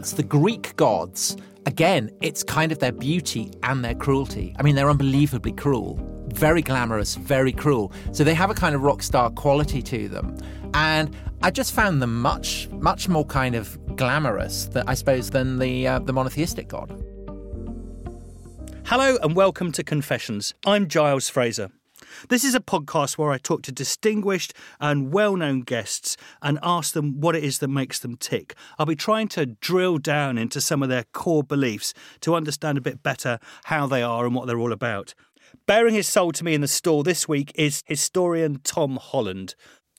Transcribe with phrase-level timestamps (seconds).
[0.00, 4.56] gods, the Greek gods, again, it's kind of their beauty and their cruelty.
[4.58, 6.00] I mean, they're unbelievably cruel,
[6.32, 7.92] very glamorous, very cruel.
[8.12, 10.38] So they have a kind of rock star quality to them.
[10.72, 15.58] And I just found them much, much more kind of glamorous, that I suppose, than
[15.58, 16.88] the uh, the monotheistic god.
[18.86, 20.54] Hello and welcome to Confessions.
[20.64, 21.70] I'm Giles Fraser.
[22.28, 26.94] This is a podcast where I talk to distinguished and well known guests and ask
[26.94, 28.54] them what it is that makes them tick.
[28.78, 32.82] I'll be trying to drill down into some of their core beliefs to understand a
[32.82, 35.14] bit better how they are and what they're all about.
[35.66, 39.54] Baring his soul to me in the store this week is historian Tom Holland.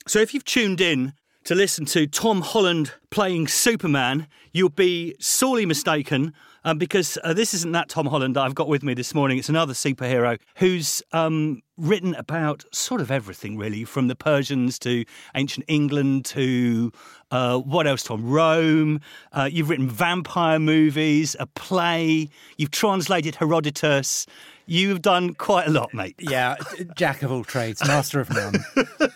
[0.08, 1.14] So if you've tuned in
[1.46, 7.54] to listen to Tom Holland playing Superman, you'll be sorely mistaken um, because uh, this
[7.54, 9.38] isn't that Tom Holland that I've got with me this morning.
[9.38, 15.04] It's another superhero who's um, written about sort of everything, really, from the Persians to
[15.36, 16.92] ancient England to
[17.32, 18.30] uh, what else, Tom?
[18.30, 19.02] Rome.
[19.32, 22.30] Uh, you've written vampire movies, a play.
[22.58, 24.28] You've translated Herodotus.
[24.68, 26.16] You've done quite a lot, mate.
[26.20, 26.56] Yeah,
[26.96, 28.64] jack of all trades, master of none.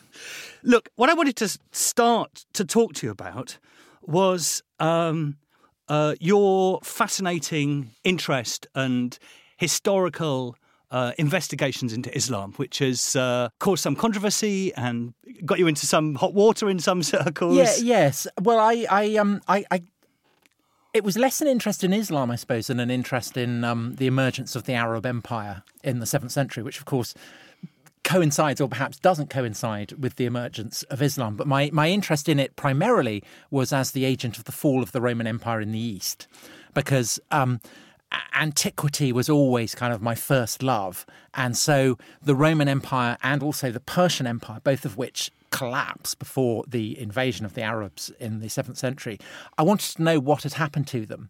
[0.65, 3.59] Look, what I wanted to start to talk to you about
[4.01, 5.37] was um,
[5.87, 9.17] uh, your fascinating interest and
[9.57, 10.55] historical
[10.89, 15.13] uh, investigations into Islam, which has uh, caused some controversy and
[15.45, 17.55] got you into some hot water in some circles.
[17.55, 18.27] Yeah, yes.
[18.41, 19.83] Well, I, I, um, I, I
[20.95, 24.07] it was less an interest in Islam, I suppose, than an interest in um, the
[24.07, 27.13] emergence of the Arab Empire in the seventh century, which, of course,
[28.05, 31.35] coincides or perhaps doesn't coincide with the emergence of Islam.
[31.35, 34.93] But my, my interest in it primarily was as the agent of the fall of
[34.93, 36.27] the Roman Empire in the East,
[36.73, 37.59] because um,
[38.33, 41.05] antiquity was always kind of my first love.
[41.33, 46.63] And so the Roman Empire and also the Persian Empire, both of which collapsed before
[46.67, 49.19] the invasion of the Arabs in the 7th century,
[49.57, 51.29] I wanted to know what had happened to them.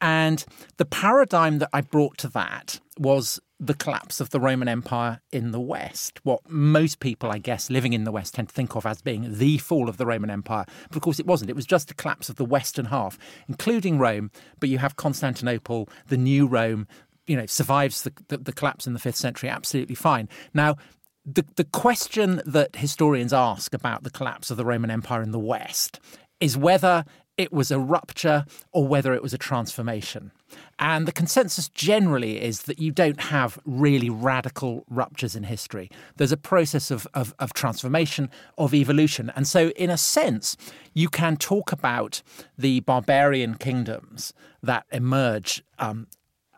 [0.00, 0.44] And
[0.78, 5.50] the paradigm that I brought to that was the collapse of the Roman Empire in
[5.50, 8.84] the West, what most people, I guess, living in the West tend to think of
[8.84, 10.64] as being the fall of the Roman Empire.
[10.88, 11.50] But of course, it wasn't.
[11.50, 14.30] It was just the collapse of the Western half, including Rome.
[14.60, 16.86] But you have Constantinople, the new Rome,
[17.26, 20.28] you know, survives the, the, the collapse in the fifth century absolutely fine.
[20.52, 20.76] Now,
[21.24, 25.38] the, the question that historians ask about the collapse of the Roman Empire in the
[25.38, 26.00] West
[26.38, 27.04] is whether
[27.36, 30.30] it was a rupture or whether it was a transformation.
[30.78, 35.90] And the consensus generally is that you don't have really radical ruptures in history.
[36.16, 39.32] There's a process of, of, of, transformation, of evolution.
[39.34, 40.56] And so, in a sense,
[40.92, 42.22] you can talk about
[42.56, 45.62] the barbarian kingdoms that emerge.
[45.78, 46.06] Um,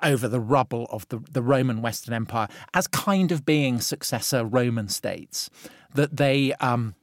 [0.03, 4.89] over the rubble of the, the Roman Western Empire as kind of being successor Roman
[4.89, 5.49] states.
[5.95, 6.95] That they um,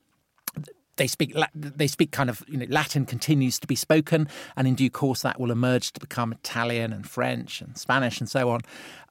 [0.98, 4.76] they speak they speak kind of you know Latin continues to be spoken, and in
[4.76, 8.62] due course that will emerge to become Italian and French and Spanish and so on.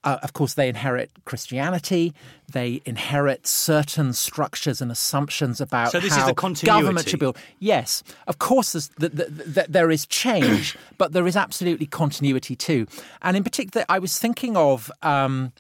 [0.04, 2.12] Uh, of course, they inherit Christianity.
[2.50, 7.38] They inherit certain structures and assumptions about so this how is the government should build.
[7.60, 12.88] Yes, of course, the, the, the, there is change, but there is absolutely continuity too.
[13.22, 14.90] And in particular, I was thinking of.
[15.02, 15.52] Um,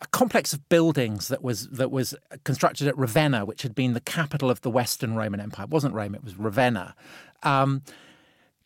[0.00, 4.00] a complex of buildings that was that was constructed at Ravenna, which had been the
[4.00, 5.64] capital of the Western Roman Empire.
[5.64, 6.94] It wasn't Rome; it was Ravenna.
[7.42, 7.82] Um,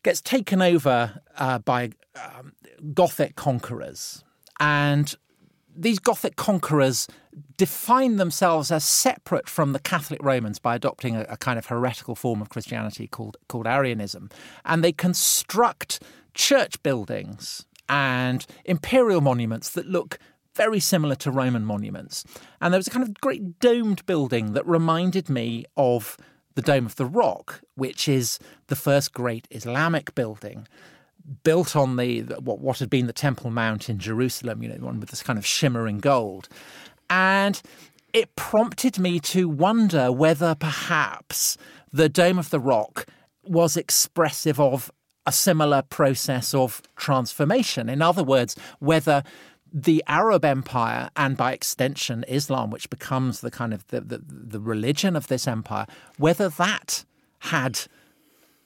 [0.03, 2.53] gets taken over uh, by um,
[2.93, 4.23] Gothic conquerors,
[4.59, 5.15] and
[5.75, 7.07] these Gothic conquerors
[7.57, 12.15] define themselves as separate from the Catholic Romans by adopting a, a kind of heretical
[12.15, 14.29] form of Christianity called called Arianism,
[14.65, 16.01] and they construct
[16.33, 20.17] church buildings and imperial monuments that look
[20.55, 22.23] very similar to Roman monuments.
[22.61, 26.17] And there was a kind of great domed building that reminded me of
[26.55, 30.67] the Dome of the Rock, which is the first great Islamic building
[31.43, 34.85] built on the what, what had been the Temple Mount in Jerusalem, you know, the
[34.85, 36.49] one with this kind of shimmering gold.
[37.09, 37.61] And
[38.13, 41.57] it prompted me to wonder whether perhaps
[41.91, 43.05] the Dome of the Rock
[43.43, 44.91] was expressive of
[45.25, 47.89] a similar process of transformation.
[47.89, 49.23] In other words, whether
[49.73, 54.59] the Arab Empire and by extension Islam, which becomes the kind of the, the, the
[54.59, 55.87] religion of this empire,
[56.17, 57.03] whether that
[57.39, 57.81] had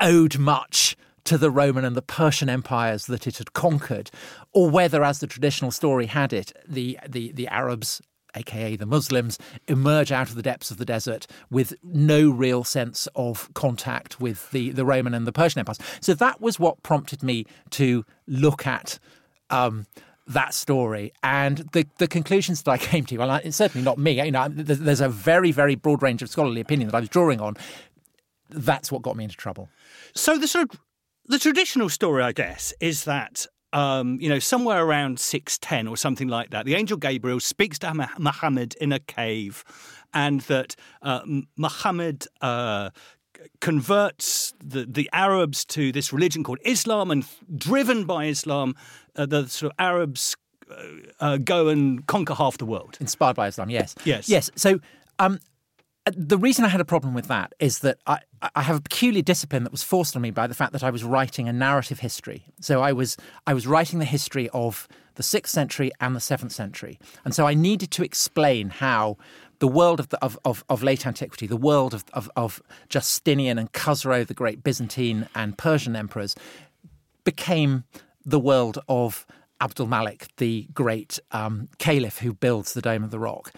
[0.02, 4.12] owed much to the Roman and the Persian empires that it had conquered,
[4.54, 8.02] or whether, as the traditional story had it, the the, the Arabs
[8.36, 13.08] aka the Muslims, emerge out of the depths of the desert with no real sense
[13.16, 15.80] of contact with the, the Roman and the Persian empires.
[16.02, 19.00] So that was what prompted me to look at
[19.50, 19.86] um,
[20.28, 24.22] that story and the, the conclusions that I came to, well, it's certainly not me.
[24.24, 27.42] You know, there's a very, very broad range of scholarly opinion that I was drawing
[27.42, 27.56] on.
[28.50, 29.70] That's what got me into trouble.
[30.14, 30.80] So the sort of
[31.26, 36.30] the traditional story, I guess, is that um, you know, somewhere around 610 or something
[36.30, 39.64] like that, the angel Gabriel speaks to Muhammad in a cave,
[40.14, 41.20] and that uh,
[41.58, 42.92] Muhammad uh,
[43.60, 47.26] converts the, the Arabs to this religion called Islam, and
[47.56, 48.76] driven by Islam,
[49.16, 50.36] uh, the sort of Arabs
[50.70, 50.84] uh,
[51.20, 52.98] uh, go and conquer half the world.
[53.00, 53.96] Inspired by Islam, yes.
[54.04, 54.30] Yes.
[54.30, 54.50] Yes.
[54.56, 54.80] So
[55.20, 55.40] um,
[56.06, 58.20] uh, the reason I had a problem with that is that I,
[58.56, 60.90] I have a peculiar discipline that was forced on me by the fact that I
[60.90, 62.46] was writing a narrative history.
[62.62, 66.52] So I was I was writing the history of the sixth century and the seventh
[66.52, 69.18] century, and so I needed to explain how
[69.60, 73.58] the world of, the, of, of, of, late antiquity, the world of, of, of Justinian
[73.58, 76.36] and Khosrow, the great Byzantine and Persian emperors,
[77.24, 77.84] became
[78.26, 79.26] the world of
[79.62, 83.52] Abdul Malik, the great um, caliph who builds the Dome of the Rock.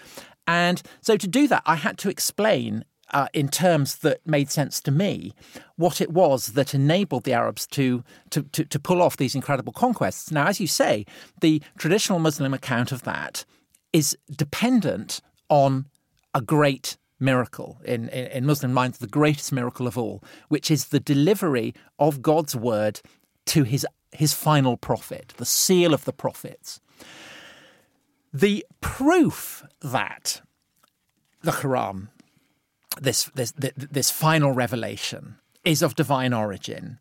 [0.47, 4.79] And so to do that, I had to explain uh, in terms that made sense
[4.81, 5.33] to me
[5.75, 9.73] what it was that enabled the Arabs to, to, to, to, pull off these incredible
[9.73, 10.31] conquests.
[10.31, 11.05] Now, as you say,
[11.41, 13.45] the traditional Muslim account of that
[13.93, 15.85] is dependent on
[16.33, 20.87] a great miracle in, in, in Muslim minds, the greatest miracle of all, which is
[20.87, 23.01] the delivery of God's word
[23.47, 26.79] to his his final prophet, the seal of the prophets.
[28.33, 30.41] The proof that
[31.41, 32.09] the Quran,
[32.99, 36.99] this, this, this final revelation, is of divine origin,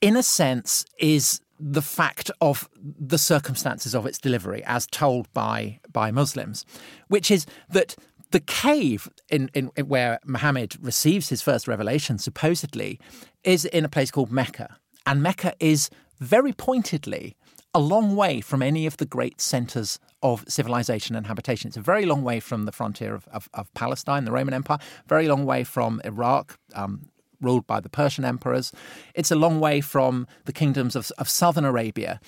[0.00, 5.80] in a sense, is the fact of the circumstances of its delivery as told by
[5.92, 6.64] by Muslims,
[7.08, 7.96] which is that
[8.30, 12.98] the cave in, in, in, where Muhammad receives his first revelation, supposedly,
[13.44, 14.76] is in a place called Mecca.
[15.06, 17.36] And Mecca is very pointedly
[17.72, 21.68] a long way from any of the great centres of civilization and habitation.
[21.68, 24.78] It's a very long way from the frontier of, of, of Palestine, the Roman Empire,
[25.06, 27.10] very long way from Iraq, um,
[27.40, 28.72] ruled by the Persian emperors.
[29.14, 32.20] It's a long way from the kingdoms of, of southern Arabia.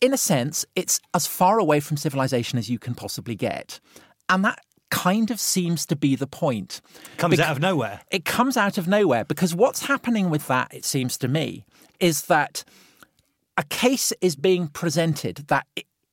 [0.00, 3.80] In a sense, it's as far away from civilization as you can possibly get.
[4.28, 4.60] And that
[4.90, 6.80] kind of seems to be the point.
[7.16, 8.00] Comes Bec- out of nowhere.
[8.10, 11.64] It comes out of nowhere because what's happening with that, it seems to me,
[12.00, 12.64] is that
[13.56, 15.66] a case is being presented that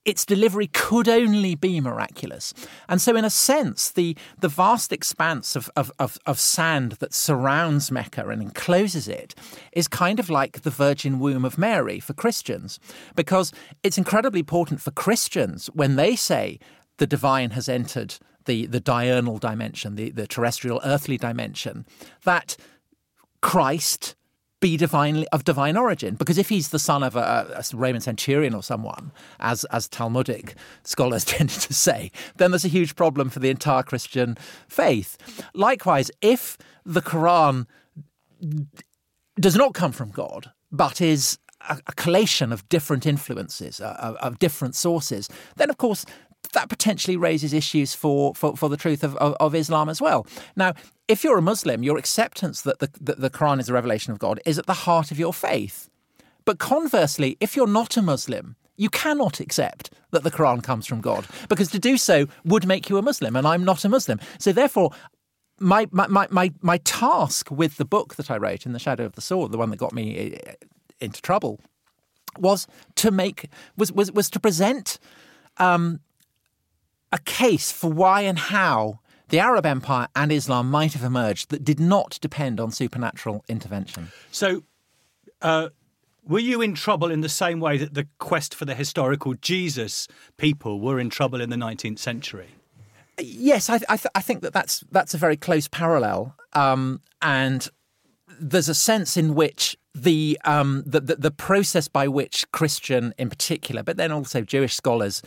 [0.05, 2.53] its delivery could only be miraculous.
[2.87, 7.13] And so, in a sense, the, the vast expanse of, of, of, of, sand that
[7.13, 9.33] surrounds Mecca and encloses it
[9.71, 12.79] is kind of like the virgin womb of Mary for Christians,
[13.15, 13.51] because
[13.83, 16.59] it's incredibly important for Christians when they say
[16.97, 18.15] the divine has entered
[18.45, 21.85] the, the diurnal dimension, the, the terrestrial earthly dimension,
[22.23, 22.55] that
[23.41, 24.15] Christ
[24.65, 28.55] be divinely of divine origin because if he's the son of a, a, Roman centurion
[28.55, 33.37] or someone, as as Talmudic scholars tend to say, then there's a huge problem for
[33.37, 34.35] the entire Christian
[34.67, 35.17] faith.
[35.53, 37.67] Likewise, if the Quran
[39.39, 41.37] does not come from God, but is
[41.69, 46.07] a, collation of different influences, of different sources, then of course
[46.49, 50.25] that potentially raises issues for, for, for the truth of, of, of, Islam as well.
[50.55, 50.73] Now,
[51.07, 54.19] if you're a Muslim, your acceptance that the, that the Quran is a revelation of
[54.19, 55.89] God is at the heart of your faith.
[56.45, 61.01] But conversely, if you're not a Muslim, you cannot accept that the Quran comes from
[61.01, 64.19] God because to do so would make you a Muslim, and I'm not a Muslim.
[64.39, 64.91] So therefore,
[65.59, 69.13] my, my, my, my, task with the book that I wrote, In the Shadow of
[69.13, 70.53] the Sword, the one that got me eh,
[70.99, 71.61] into trouble,
[72.37, 74.99] was to make was was, was to present
[75.57, 76.01] um,
[77.15, 81.63] a case for why and how the Arab Empire and Islam might have emerged that
[81.63, 84.11] did not depend on supernatural intervention.
[84.31, 84.63] So,
[85.41, 85.69] uh,
[86.27, 90.09] were you in trouble in the same way that the quest for the historical Jesus
[90.35, 92.49] people were in trouble in the 19th century?
[93.17, 97.69] Yes, I, I, th- I think that that's that's a very close parallel, um, and
[98.37, 103.29] there's a sense in which the, um, the, the the process by which Christian, in
[103.29, 105.21] particular, but then also Jewish scholars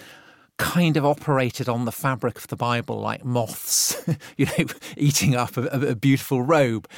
[0.59, 3.97] kind of operated on the fabric of the Bible like moths,
[4.37, 6.89] you know, eating up a, a, beautiful robe.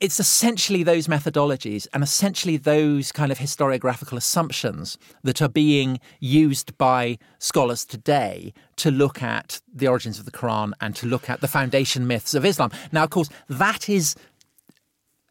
[0.00, 6.78] It's essentially those methodologies and essentially those kind of historiographical assumptions that are being used
[6.78, 11.40] by scholars today to look at the origins of the Quran and to look at
[11.40, 12.70] the foundation myths of Islam.
[12.92, 14.14] Now, of course, that is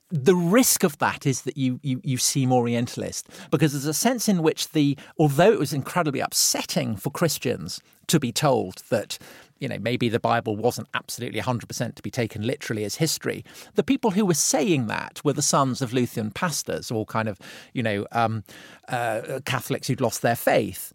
[0.09, 4.29] the risk of that is that you, you, you seem Orientalist because there's a sense
[4.29, 9.17] in which the, although it was incredibly upsetting for Christians to be told that,
[9.59, 13.43] you know, maybe the Bible wasn't absolutely 100% to be taken literally as history,
[13.75, 17.37] the people who were saying that were the sons of Lutheran pastors or kind of,
[17.73, 18.45] you know, um,
[18.87, 20.93] uh, Catholics who'd lost their faith.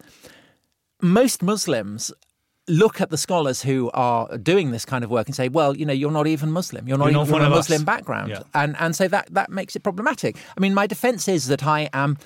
[1.01, 2.11] Most Muslims
[2.67, 5.85] look at the scholars who are doing this kind of work and say, well, you
[5.85, 6.87] know, you're not even Muslim.
[6.87, 7.69] You're not You're even not from a of us.
[7.69, 8.29] Muslim background.
[8.29, 8.43] Yeah.
[8.53, 10.37] And and so that that makes it problematic.
[10.57, 12.17] I mean, my defense is that I am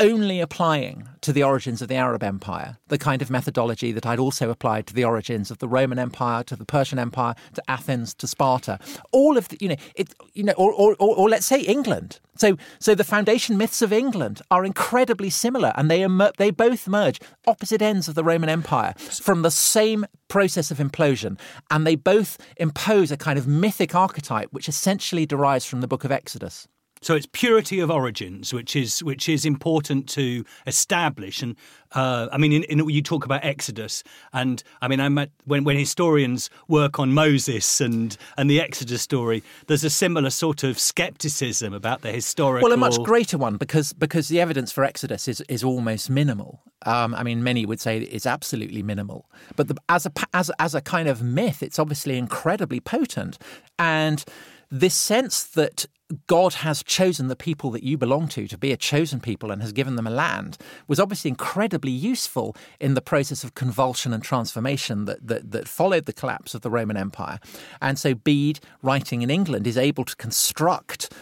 [0.00, 4.18] only applying to the origins of the Arab Empire the kind of methodology that I'd
[4.18, 8.14] also applied to the origins of the Roman Empire, to the Persian Empire, to Athens,
[8.14, 8.78] to Sparta.
[9.12, 12.18] All of the, you know, it, you know, or, or, or, or let's say England.
[12.36, 16.88] So, so the foundation myths of England are incredibly similar, and they emer- they both
[16.88, 21.38] merge opposite ends of the Roman Empire from the same process of implosion,
[21.70, 26.04] and they both impose a kind of mythic archetype which essentially derives from the Book
[26.04, 26.66] of Exodus.
[27.02, 31.40] So it's purity of origins, which is which is important to establish.
[31.40, 31.56] And
[31.92, 34.04] uh, I mean, in, in, you talk about Exodus,
[34.34, 39.00] and I mean, I met, when when historians work on Moses and and the Exodus
[39.00, 42.68] story, there's a similar sort of skepticism about the historical.
[42.68, 46.60] Well, a much greater one because because the evidence for Exodus is is almost minimal.
[46.84, 49.24] Um, I mean, many would say it's absolutely minimal,
[49.56, 53.38] but the, as a as as a kind of myth, it's obviously incredibly potent,
[53.78, 54.22] and
[54.70, 55.86] this sense that
[56.26, 59.62] God has chosen the people that you belong to to be a chosen people and
[59.62, 64.22] has given them a land was obviously incredibly useful in the process of convulsion and
[64.22, 67.38] transformation that, that, that followed the collapse of the Roman Empire.
[67.80, 71.12] And so Bede, writing in England, is able to construct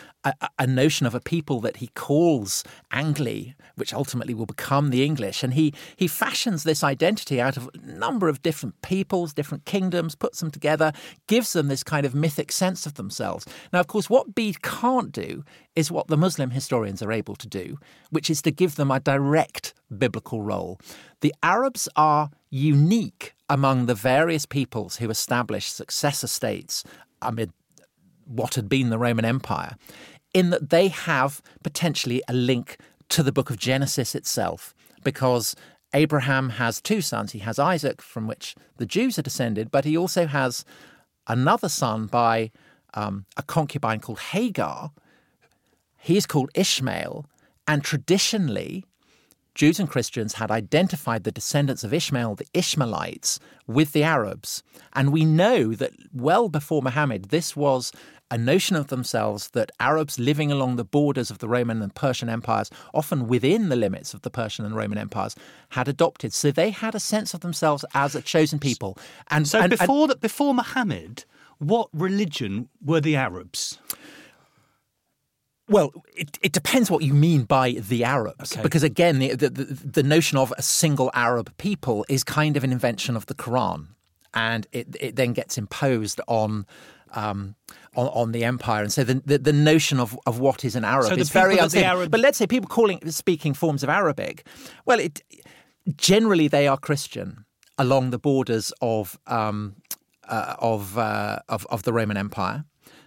[0.41, 5.05] a, a, notion of a people that he calls Angli, which ultimately will become the
[5.05, 5.43] English.
[5.43, 10.15] And he, he fashions this identity out of a number of different peoples, different kingdoms,
[10.15, 10.93] puts them together,
[11.27, 13.47] gives them this kind of mythic sense of themselves.
[13.73, 15.45] Now, of course, what Bede can't do
[15.75, 17.79] is what the Muslim historians are able to do,
[18.11, 20.81] which is to give them a direct biblical role.
[21.21, 26.85] The Arabs are unique among the various peoples who established successor states
[27.23, 27.53] amid
[28.29, 29.77] what had been the Roman Empire,
[30.35, 32.79] in that they have potentially a link
[33.11, 35.57] to the book of Genesis itself, because
[35.95, 37.33] Abraham has two sons.
[37.33, 40.65] He has Isaac, from which the Jews are descended, but he also has
[41.27, 42.51] another son by
[42.95, 44.93] um, a concubine called Hagar.
[45.97, 47.27] He's called Ishmael,
[47.67, 48.85] and traditionally,
[49.55, 54.63] Jews and Christians had identified the descendants of Ishmael, the Ishmaelites, with the Arabs.
[54.93, 57.91] And we know that well before Muhammad, this was
[58.31, 62.29] a notion of themselves that Arabs living along the borders of the Roman and Persian
[62.29, 65.35] empires, often within the limits of the Persian and Roman empires,
[65.71, 66.33] had adopted.
[66.33, 68.99] So they had a sense of themselves as a chosen people.
[69.29, 71.25] And so and, before that, before Muhammad,
[71.59, 73.79] what religion were the Arabs?
[75.69, 78.63] Well, it, it depends what you mean by the Arabs, Okay.
[78.63, 82.73] because again, the, the the notion of a single Arab people is kind of an
[82.73, 83.89] invention of the Quran,
[84.33, 86.67] and it it then gets imposed on.
[87.13, 87.55] Um,
[87.97, 90.85] on, on the empire, and so the, the, the notion of, of what is an
[90.85, 91.99] Arab So is very people that the uncertain.
[91.99, 94.47] Arab- But let's say people calling speaking forms of Arabic,
[94.85, 95.23] well, it
[95.97, 97.45] generally they are Christian
[97.77, 99.77] along the borders of um,
[100.29, 102.65] uh, of, uh, of of the Roman Empire.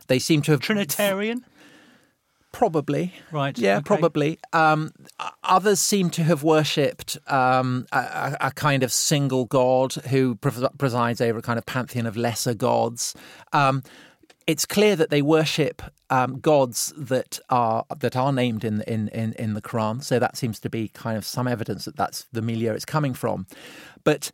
[0.08, 1.46] They seem to have Trinitarian?
[2.52, 3.14] Probably.
[3.32, 3.84] Right, Yeah, okay.
[3.84, 4.40] probably.
[4.54, 4.92] Um,
[5.44, 11.40] others seem to have worshipped um, a, a- kind of single god who presides over
[11.40, 13.16] a kind of pantheon of lesser gods.
[13.54, 13.84] Um,
[14.48, 19.34] it's clear that they worship um, gods that are that are named in, in in
[19.34, 20.04] in the Quran.
[20.04, 23.14] So that seems to be kind of some evidence that that's the milieu it's coming
[23.14, 23.48] from.
[24.04, 24.32] But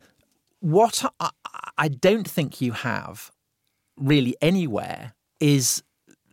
[0.60, 1.30] what I,
[1.76, 3.30] I don't think you have
[3.96, 5.82] really anywhere is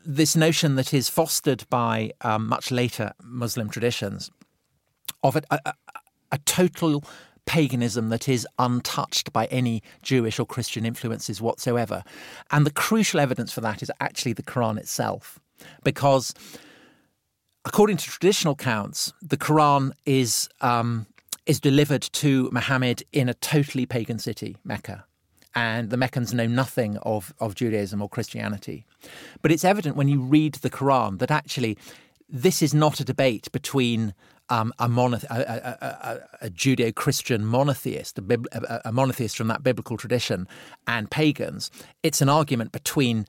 [0.06, 4.30] this notion that is fostered by um, much later Muslim traditions
[5.24, 5.74] of a, a,
[6.32, 7.04] a- total
[7.46, 12.04] paganism that is untouched by any Jewish or Christian influences whatsoever.
[12.52, 15.40] And the crucial evidence for that is actually the Quran itself,
[15.84, 16.34] because
[17.66, 21.08] according to traditional accounts, the Quran is um,
[21.46, 25.06] is delivered to Muhammad in a totally pagan city, Mecca.
[25.56, 28.86] And the Meccans know nothing of, of Judaism or Christianity.
[29.42, 31.78] But it's evident when you read the Quran that actually
[32.28, 34.14] this is not a debate between
[34.50, 35.78] um, a, a, a,
[36.42, 40.48] a, a Judeo Christian monotheist, a, bib- a monotheist from that biblical tradition,
[40.88, 41.72] and pagans.
[42.04, 43.26] It's an argument between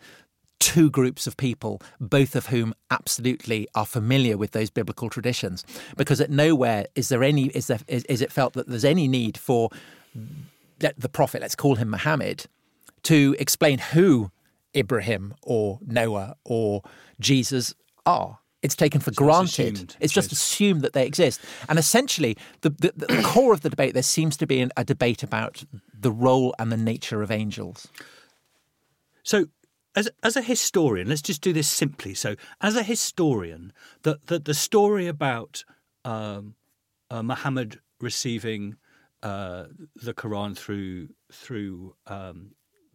[0.58, 5.64] two groups of people, both of whom absolutely are familiar with those biblical traditions.
[5.96, 9.08] Because at nowhere is there any is there is, is it felt that there's any
[9.08, 9.70] need for
[10.78, 12.46] the, the prophet, let's call him Muhammad,
[13.04, 14.30] to explain who
[14.74, 16.82] Ibrahim or Noah or
[17.20, 18.38] Jesus are.
[18.62, 19.94] It's taken for granted.
[20.00, 21.40] it's just assumed that they exist.
[21.68, 24.84] And essentially, the, the, the core of the debate, there seems to be an, a
[24.84, 25.64] debate about
[25.96, 27.86] the role and the nature of angels.
[29.22, 29.46] So,
[29.94, 32.14] as as a historian, let's just do this simply.
[32.14, 35.64] So, as a historian, the the, the story about
[36.04, 36.54] um,
[37.10, 38.76] uh, Muhammad receiving
[39.26, 39.62] uh,
[40.06, 41.08] the Quran through
[41.42, 42.38] through um,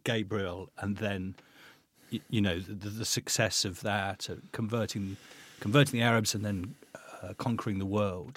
[0.04, 1.22] Gabriel, and then
[2.12, 5.16] y- you know the, the success of that, uh, converting
[5.64, 6.58] converting the Arabs, and then
[7.22, 8.34] uh, conquering the world.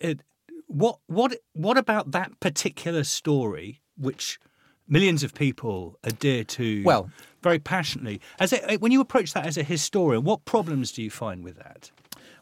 [0.00, 0.20] It,
[0.66, 1.30] what what
[1.64, 4.38] what about that particular story, which
[4.86, 7.10] millions of people adhere to Well-
[7.42, 8.20] very passionately?
[8.38, 11.56] As a, when you approach that as a historian, what problems do you find with
[11.56, 11.90] that?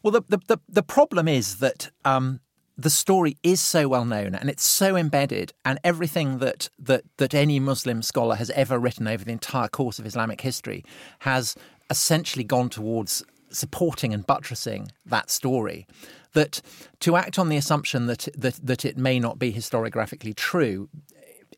[0.03, 2.41] Well, the, the, the, the problem is that um,
[2.79, 7.35] the story is so well known and it's so embedded, and everything that, that, that
[7.35, 10.85] any Muslim scholar has ever written over the entire course of Islamic history
[11.21, 11.57] has
[11.89, 15.87] essentially gone towards supporting and buttressing that story.
[16.35, 16.61] That
[17.01, 20.89] to act on the assumption that, that, that it may not be historiographically true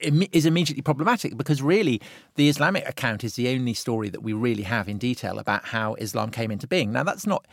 [0.00, 2.00] is immediately problematic because really
[2.36, 5.94] the Islamic account is the only story that we really have in detail about how
[5.94, 6.92] Islam came into being.
[6.92, 7.46] Now, that's not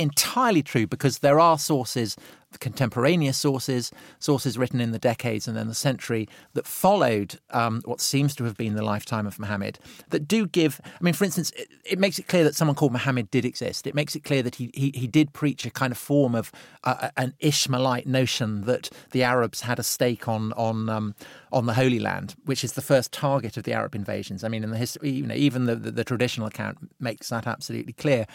[0.00, 2.16] entirely true because there are sources,
[2.58, 8.00] contemporaneous sources, sources written in the decades and then the century that followed um, what
[8.00, 9.78] seems to have been the lifetime of Muhammad
[10.08, 10.80] that do give.
[10.84, 13.86] I mean, for instance, it, it, makes it clear that someone called Muhammad did exist.
[13.86, 16.50] It makes it clear that he he, he did preach a kind of form of
[16.84, 21.14] uh, an Ishmaelite notion that the Arabs had a stake on on um,
[21.52, 24.42] on the Holy Land, which is the first target of the Arab invasions.
[24.42, 27.46] I mean, in the history, you know, even the, the, the traditional account makes that
[27.46, 28.26] absolutely clear.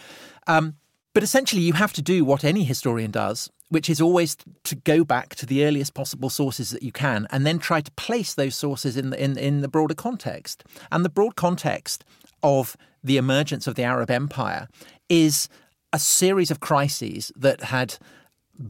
[0.48, 0.76] Um,
[1.16, 5.06] but essentially, you have to do what any historian does, which is always to go
[5.06, 8.54] back to the earliest possible sources that you can, and then try to place those
[8.54, 10.66] sources in the, in, in the broader context.
[10.92, 12.04] And the broad context
[12.44, 14.68] of the emergence of the Arab Empire
[15.08, 15.48] is
[15.94, 17.98] a series of crises that had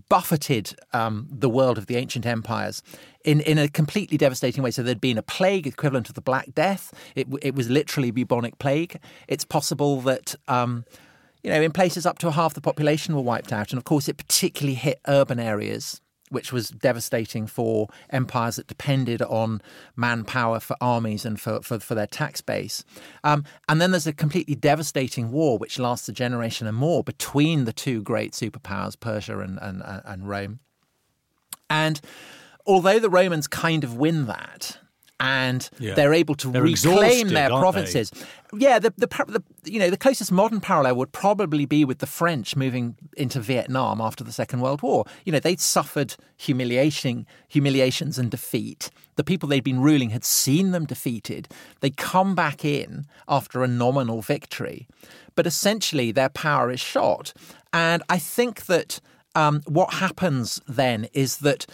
[0.08, 2.84] buffeted um, the world of the ancient empires
[3.24, 4.70] in, in a completely devastating way.
[4.70, 6.94] So there'd been a plague equivalent to the Black Death.
[7.16, 9.00] It, it was literally bubonic plague.
[9.28, 10.36] It's possible that.
[10.48, 10.86] Um,
[11.46, 13.70] you know, in places up to half the population were wiped out.
[13.70, 19.22] And of course, it particularly hit urban areas, which was devastating for empires that depended
[19.22, 19.62] on
[19.96, 22.84] manpower for armies and for, for, for their tax base.
[23.24, 27.66] Um, and then there's a completely devastating war, which lasts a generation and more between
[27.66, 30.62] the two great superpowers, Persia and, and, and Rome.
[31.70, 32.02] And
[32.66, 34.80] although the Romans kind of win that,
[35.20, 35.94] and Yeah.
[35.94, 38.12] they're able to They're reclaim their provinces.
[38.54, 42.08] Yeah, the, the the you know the closest modern parallel would probably be with the
[42.08, 45.06] French moving into Vietnam after the Second World War.
[45.26, 48.90] You know, they'd suffered humiliating humiliations and defeat.
[49.16, 51.48] The people they'd been ruling had seen them defeated.
[51.80, 54.88] They come back in after a nominal victory,
[55.36, 57.34] but essentially their power is shot.
[57.72, 59.00] And I think that
[59.36, 61.66] um, what happens then is that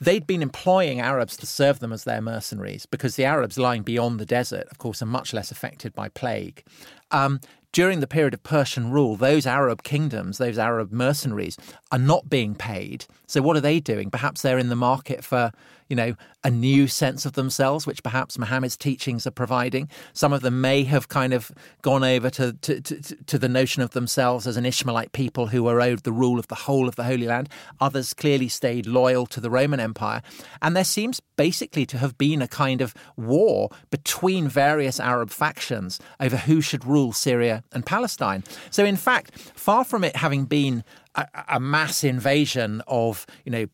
[0.00, 4.18] they'd been employing Arabs to serve them as their mercenaries because the Arabs lying beyond
[4.18, 6.64] the desert, of course, are much less affected by plague.
[7.10, 7.40] Um,
[7.72, 11.56] during the period of Persian rule, those Arab kingdoms, those Arab mercenaries,
[11.92, 13.04] are not being paid.
[13.26, 14.10] So what are they doing?
[14.10, 15.52] Perhaps they're in the market for,
[15.90, 19.90] you know, a new sense of themselves, which perhaps Muhammad's teachings are providing.
[20.12, 21.50] Some of them may have kind of
[21.82, 25.64] gone over to, to, to, to the notion of themselves as an Ishmaelite people who
[25.64, 27.48] were owed the rule of the whole of the Holy Land.
[27.80, 30.22] Others clearly stayed loyal to the Roman Empire.
[30.62, 35.98] And there seems basically to have been a kind of war between various Arab factions
[36.20, 38.44] over who should rule Syria and Palestine.
[38.70, 40.84] So, in fact, far from it having been
[41.16, 43.66] a, a mass invasion of, you know,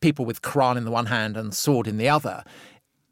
[0.00, 2.44] people with Quran in the one hand and sword in the other.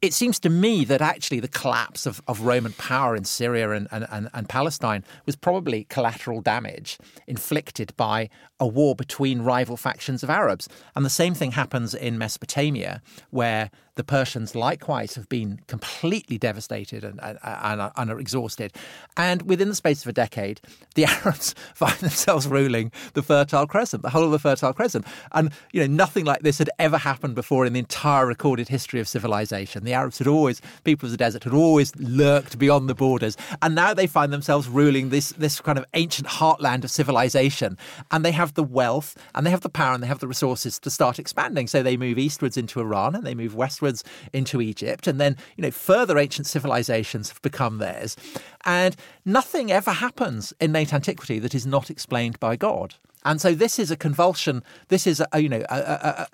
[0.03, 3.88] It seems to me that actually the collapse of, of Roman power in Syria and,
[3.90, 8.29] and, and, and Palestine was probably collateral damage inflicted by
[8.61, 10.68] a war between rival factions of Arabs.
[10.94, 17.02] And the same thing happens in Mesopotamia, where the Persians likewise have been completely devastated
[17.02, 18.72] and, and, and, and are exhausted.
[19.16, 20.61] And within the space of a decade,
[20.94, 25.06] the Arabs find themselves ruling the Fertile Crescent, the whole of the Fertile Crescent.
[25.32, 29.00] And, you know, nothing like this had ever happened before in the entire recorded history
[29.00, 29.85] of civilization.
[29.85, 33.37] The Arabs had always, people of the desert had always lurked beyond the borders.
[33.62, 37.78] And now they find themselves ruling this, this kind of ancient heartland of civilization.
[38.11, 40.78] And they have the wealth and they have the power and they have the resources
[40.80, 41.66] to start expanding.
[41.66, 43.86] So they move eastwards into Iran and they move westwards
[44.33, 48.16] into Egypt, and then you know further ancient civilizations have become theirs,
[48.64, 52.94] and nothing ever happens in late antiquity that is not explained by God.
[53.25, 54.62] And so this is a convulsion.
[54.88, 56.27] This is a, you know a,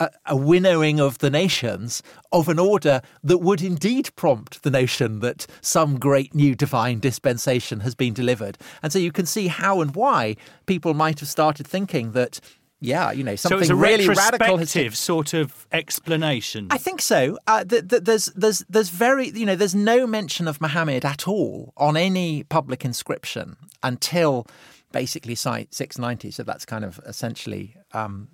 [0.00, 5.20] a, a winnowing of the nations of an order that would indeed prompt the notion
[5.20, 8.56] that some great new divine dispensation has been delivered.
[8.82, 10.36] And so you can see how and why
[10.66, 12.40] people might have started thinking that
[12.80, 16.68] yeah, you know, something so it's a really radical has sort of explanation.
[16.70, 17.38] I think so.
[17.46, 21.28] Uh, th- th- there's there's there's very you know there's no mention of Muhammad at
[21.28, 24.46] all on any public inscription until
[24.92, 26.30] basically site 690.
[26.30, 28.28] So that's kind of essentially um,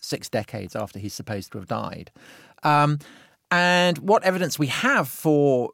[0.00, 2.10] six decades after he's supposed to have died.
[2.64, 2.98] Um,
[3.50, 5.70] and what evidence we have for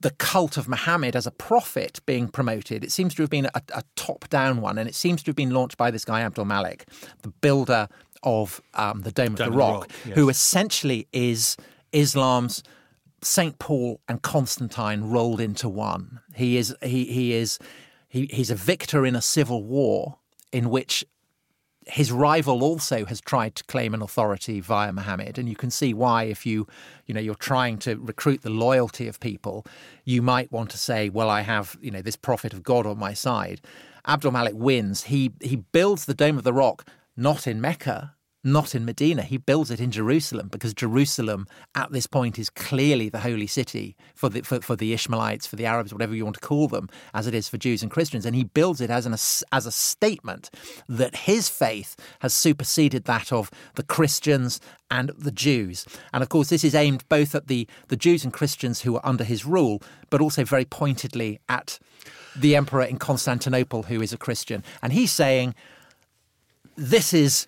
[0.00, 3.62] the cult of Muhammad as a prophet being promoted, it seems to have been a,
[3.74, 6.46] a top down one, and it seems to have been launched by this guy, Abdul
[6.46, 6.86] Malik,
[7.22, 7.88] the builder
[8.22, 10.14] of um, the Dome, Dome of the Rock, Rock yes.
[10.14, 11.56] who essentially is
[11.92, 12.62] Islam's
[13.22, 13.58] St.
[13.58, 16.20] Paul and Constantine rolled into one.
[16.34, 17.58] He is he he is
[18.08, 20.18] he, he's a victor in a civil war
[20.52, 21.04] in which
[21.86, 25.94] his rival also has tried to claim an authority via Muhammad, and you can see
[25.94, 26.24] why.
[26.24, 26.66] If you,
[27.06, 29.64] you know, you're trying to recruit the loyalty of people,
[30.04, 32.98] you might want to say, "Well, I have, you know, this prophet of God on
[32.98, 33.60] my side."
[34.06, 35.04] Abdul Malik wins.
[35.04, 39.22] He he builds the Dome of the Rock not in Mecca, not in Medina.
[39.22, 43.96] He builds it in Jerusalem because Jerusalem at this point is clearly the holy city
[44.14, 46.88] for the, for, for, the Ishmaelites, for the Arabs, whatever you want to call them,
[47.12, 48.24] as it is for Jews and Christians.
[48.24, 50.50] And he builds it as, an, as a statement
[50.88, 55.84] that his faith has superseded that of the Christians and the Jews.
[56.12, 59.06] And of course, this is aimed both at the, the Jews and Christians who are
[59.06, 61.78] under his rule, but also very pointedly at
[62.34, 64.64] the emperor in Constantinople who is a Christian.
[64.82, 65.54] And he's saying,
[66.76, 67.46] this is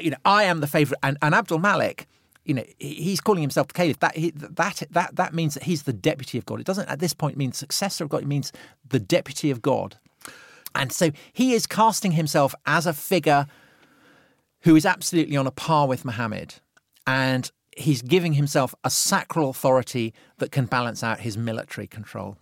[0.00, 2.06] you know, I am the favorite, and, and Abdul Malik.
[2.44, 3.98] You know, he's calling himself the caliph.
[4.00, 4.14] That,
[4.56, 6.60] that that that means that he's the deputy of God.
[6.60, 8.22] It doesn't at this point mean successor of God.
[8.22, 8.52] It means
[8.86, 9.96] the deputy of God.
[10.74, 13.46] And so he is casting himself as a figure
[14.62, 16.54] who is absolutely on a par with Muhammad.
[17.06, 22.36] And he's giving himself a sacral authority that can balance out his military control.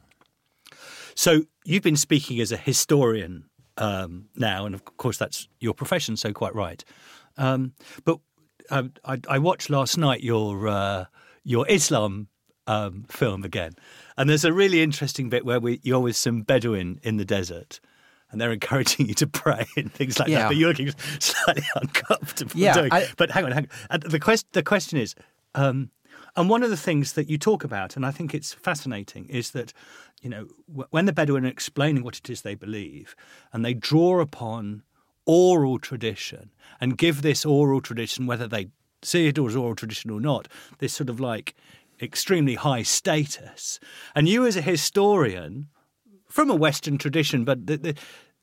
[1.15, 3.45] So you've been speaking as a historian
[3.77, 6.85] um, now, and of course that's your profession, so quite right.
[7.37, 7.73] Um,
[8.05, 8.18] but
[8.71, 11.05] I, I, I, watched last night your uh,
[11.45, 12.29] your Islam
[12.66, 13.73] um, film again,
[14.16, 17.81] and there's a really interesting bit where we, you're with some Bedouin in the desert.
[18.31, 20.38] And they're encouraging you to pray and things like yeah.
[20.38, 22.90] that, but you're looking slightly uncomfortable yeah, doing.
[22.90, 24.01] I, but hang on, hang on.
[24.01, 25.14] the question, the question is,
[25.55, 25.90] um,
[26.35, 29.51] and one of the things that you talk about, and I think it's fascinating, is
[29.51, 29.75] that
[30.23, 33.14] you know when the Bedouin are explaining what it is they believe,
[33.53, 34.83] and they draw upon
[35.27, 38.69] oral tradition and give this oral tradition, whether they
[39.03, 41.55] see it as oral tradition or not, this sort of like
[42.01, 43.79] extremely high status.
[44.15, 45.69] And you, as a historian
[46.29, 47.95] from a Western tradition, but the, the,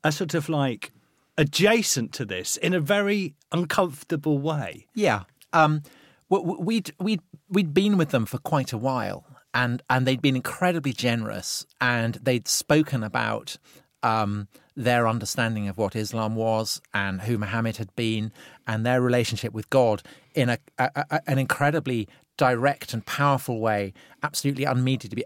[0.04, 0.92] a sort of like
[1.36, 4.86] adjacent to this in a very uncomfortable way.
[4.94, 5.24] Yeah.
[5.52, 5.82] Um,
[6.28, 10.92] we'd we'd we'd been with them for quite a while, and and they'd been incredibly
[10.92, 13.56] generous, and they'd spoken about
[14.02, 14.48] um,
[14.84, 18.32] their understanding of what Islam was and who Muhammad had been
[18.66, 20.02] and their relationship with God
[20.34, 24.66] in a, a, a, an incredibly direct and powerful way, absolutely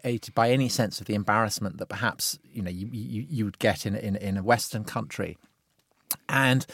[0.05, 3.59] aided by any sense of the embarrassment that perhaps you know you, you, you would
[3.61, 5.38] get in, in, in a Western country.
[6.29, 6.67] And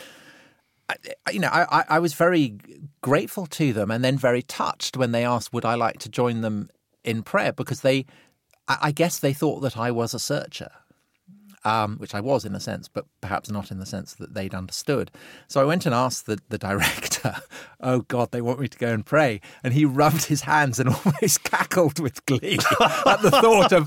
[1.31, 2.59] you know, I, I was very
[3.01, 6.40] grateful to them and then very touched when they asked, would I like to join
[6.40, 6.69] them
[7.05, 7.53] in prayer?
[7.53, 8.07] Because they,
[8.66, 10.71] I guess they thought that I was a searcher
[11.64, 14.55] um, which I was in a sense, but perhaps not in the sense that they'd
[14.55, 15.11] understood.
[15.49, 17.37] So I went and asked the, the director,
[17.83, 19.40] Oh God, they want me to go and pray.
[19.64, 22.59] And he rubbed his hands and almost cackled with glee
[23.07, 23.87] at the thought of,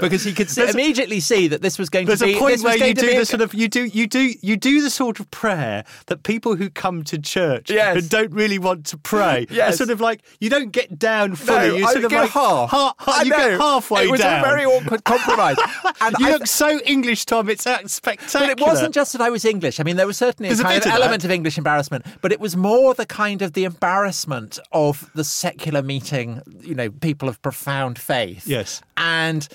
[0.00, 2.16] because he could see, immediately see that this was going to be.
[2.16, 4.82] There's a point where you do the sort of, you do, you do, you do
[4.82, 7.96] the sort of prayer that people who come to church yes.
[7.96, 9.74] and don't really want to pray yes.
[9.74, 11.68] are sort of like, you don't get down fully.
[11.68, 12.70] No, you sort I of like half.
[12.70, 14.08] half, half you get halfway down.
[14.08, 14.40] It was down.
[14.40, 15.56] a very awkward compromise.
[16.00, 17.48] and you I, look so English English, Tom.
[17.50, 18.54] It's spectacular.
[18.54, 19.78] But it wasn't just that I was English.
[19.80, 22.32] I mean, there was certainly There's a kind of, of element of English embarrassment, but
[22.32, 27.28] it was more the kind of the embarrassment of the secular meeting, you know, people
[27.28, 28.46] of profound faith.
[28.46, 28.80] Yes.
[28.96, 29.46] And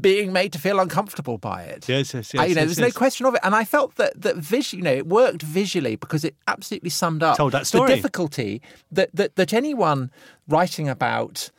[0.00, 1.88] being made to feel uncomfortable by it.
[1.88, 2.40] Yes, yes, yes.
[2.40, 2.94] I, you know, yes, there's yes.
[2.94, 3.40] no question of it.
[3.42, 7.22] And I felt that that vis- you know, it worked visually because it absolutely summed
[7.24, 7.90] up Told that story.
[7.90, 8.62] the difficulty
[8.92, 10.12] that, that that anyone
[10.46, 11.50] writing about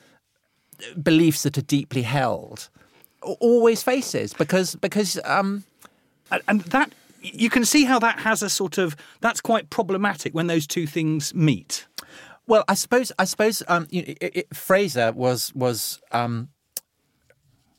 [1.01, 2.69] beliefs that are deeply held
[3.23, 5.63] always faces because because um,
[6.47, 10.47] and that you can see how that has a sort of that's quite problematic when
[10.47, 11.87] those two things meet.
[12.47, 16.49] Well, I suppose I suppose um, you know, it, it, Frazer was was um,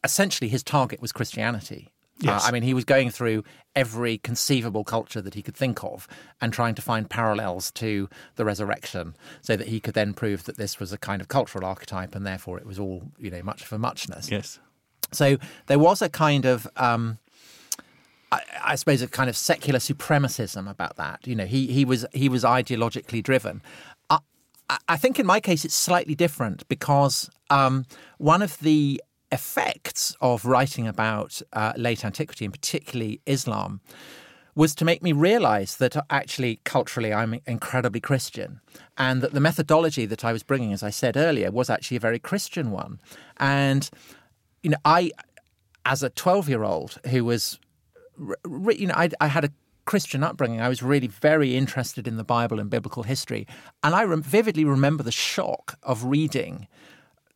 [0.02, 1.90] essentially his target was Christianity.
[2.22, 2.44] Uh, yes.
[2.44, 3.42] Uh, I mean, he was going through
[3.74, 6.06] every conceivable culture that he could think of
[6.40, 10.56] and trying to find parallels to the resurrection so that he could then prove that
[10.56, 13.64] this was a kind of cultural archetype and therefore it was all, you know, much
[13.64, 14.30] for muchness.
[14.30, 14.60] Yes.
[15.12, 16.68] So there was a kind of.
[16.76, 17.18] Um,
[18.64, 21.24] I, suppose a kind of secular supremacism about that.
[21.24, 23.62] You know, he he was he was ideologically driven.
[24.10, 27.86] I, I think in my case it's slightly different because um,
[28.18, 29.00] one of the
[29.32, 33.80] effects of writing about uh, late antiquity and particularly Islam
[34.54, 38.60] was to make me realize that uh, actually culturally I'm incredibly Christian
[38.96, 42.00] and that the methodology that I was bringing, as I said earlier, was actually a
[42.00, 43.00] very Christian one.
[43.38, 43.90] And,
[44.64, 45.12] you know, I,
[45.84, 47.60] as a 12 year old who was,
[48.18, 49.50] you know, I, I had a
[49.84, 53.46] Christian upbringing, I was really very interested in the Bible and biblical history.
[53.82, 56.66] And I vividly remember the shock of reading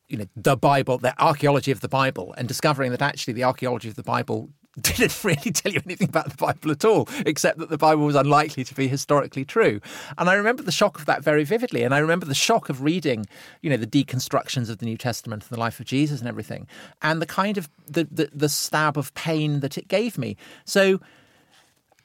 [0.08, 3.90] you know the Bible, the archaeology of the Bible, and discovering that actually the archaeology
[3.90, 4.48] of the Bible
[4.82, 8.14] didn't really tell you anything about the Bible at all, except that the Bible was
[8.14, 9.80] unlikely to be historically true.
[10.16, 11.82] And I remember the shock of that very vividly.
[11.82, 13.26] And I remember the shock of reading,
[13.62, 16.66] you know, the deconstructions of the New Testament and the life of Jesus and everything,
[17.02, 20.36] and the kind of the the, the stab of pain that it gave me.
[20.64, 21.00] So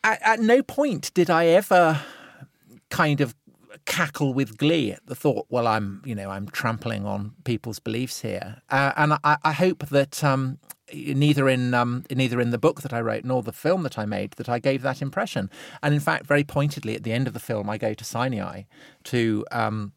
[0.03, 2.01] at, at no point did I ever
[2.89, 3.36] kind of
[3.86, 8.21] cackle with glee at the thought, well, I'm, you know, I'm trampling on people's beliefs
[8.21, 8.62] here.
[8.69, 10.59] Uh, and I, I, hope that um,
[10.91, 14.06] neither in um, neither in the book that I wrote nor the film that I
[14.06, 15.50] made that I gave that impression.
[15.82, 18.63] And in fact, very pointedly at the end of the film, I go to Sinai
[19.06, 19.46] to.
[19.52, 19.93] Um,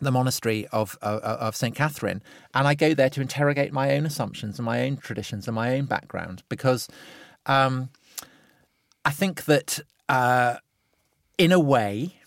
[0.00, 1.74] the monastery of, of, of St.
[1.74, 2.22] Catherine,
[2.54, 5.76] and I go there to interrogate my own assumptions and my own traditions and my
[5.76, 6.86] own background because
[7.46, 7.88] um,
[9.04, 10.58] I think that uh,
[11.36, 12.20] in a way,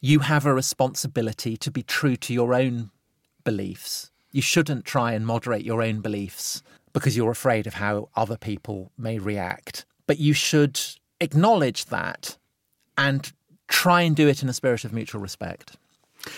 [0.00, 2.90] you have a responsibility to be true to your own
[3.44, 4.10] beliefs.
[4.32, 8.90] You shouldn't try and moderate your own beliefs because you're afraid of how other people
[8.98, 9.84] may react.
[10.06, 10.80] But you should
[11.20, 12.36] acknowledge that
[12.98, 13.32] and
[13.68, 15.76] try and do it in a spirit of mutual respect.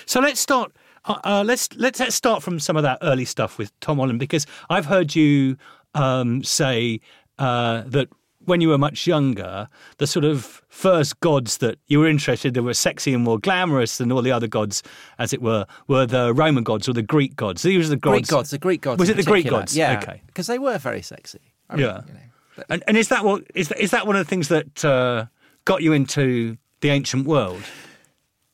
[0.07, 0.73] So let's start.
[1.05, 4.19] Uh, uh, let's, let's let's start from some of that early stuff with Tom Holland
[4.19, 5.57] because I've heard you
[5.95, 7.01] um, say
[7.39, 8.09] uh, that
[8.47, 12.63] when you were much younger, the sort of first gods that you were interested that
[12.63, 14.83] were sexy and more glamorous than all the other gods,
[15.19, 17.63] as it were, were the Roman gods or the Greek gods.
[17.63, 18.13] These were the gods.
[18.13, 18.51] Greek gods.
[18.51, 18.99] The Greek gods.
[19.01, 19.77] Was it the Greek gods?
[19.77, 20.01] Yeah.
[20.03, 20.23] Okay.
[20.27, 21.41] Because they were very sexy.
[21.71, 22.01] I mean, yeah.
[22.07, 22.21] You know,
[22.57, 22.67] but...
[22.71, 25.27] and, and is that what is that, is that one of the things that uh,
[25.65, 27.63] got you into the ancient world?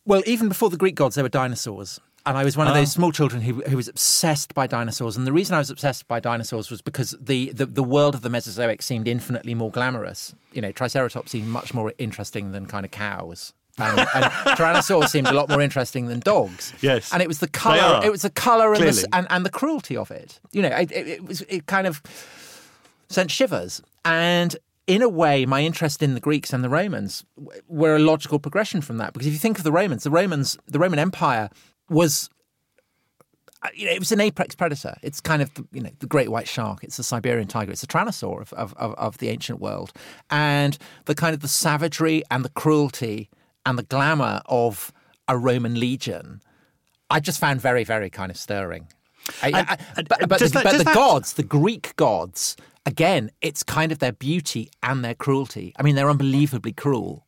[0.07, 2.01] Well, even before the Greek gods, there were dinosaurs.
[2.27, 2.97] And I was one of those ah.
[2.97, 5.17] small children who, who was obsessed by dinosaurs.
[5.17, 8.23] And the reason I was obsessed by dinosaurs was because the, the, the world of
[8.23, 10.35] the Mesozoic seemed infinitely more glamorous.
[10.53, 13.55] You know, Triceratops seemed much more interesting than kind of cows.
[13.79, 16.75] And, and Tyrannosaurus seemed a lot more interesting than dogs.
[16.83, 18.05] Yes, and it was the color.
[18.05, 20.41] It was the color and the, and, and the cruelty of it.
[20.53, 22.03] You know, it, it, it was it kind of
[23.09, 23.81] sent shivers.
[24.05, 24.57] And
[24.87, 27.25] in a way, my interest in the Greeks and the Romans
[27.69, 29.13] were a logical progression from that.
[29.13, 31.49] Because if you think of the Romans, the Romans, the Roman Empire
[31.91, 32.31] was
[33.63, 34.97] uh, you know, it was an apex predator.
[35.03, 36.83] It's kind of you know the great white shark.
[36.83, 37.71] It's the Siberian tiger.
[37.71, 39.93] It's the tyrannosaur of, of, of, of, the ancient world,
[40.31, 43.29] and the kind of the savagery and the cruelty
[43.67, 44.93] and the glamour of
[45.29, 46.41] a Roman legion.
[47.11, 48.89] I just found very very kind of stirring.
[49.43, 50.95] I, I, but, but, the, that, but the that...
[50.95, 55.75] gods, the Greek gods, again, it's kind of their beauty and their cruelty.
[55.77, 57.27] I mean, they're unbelievably cruel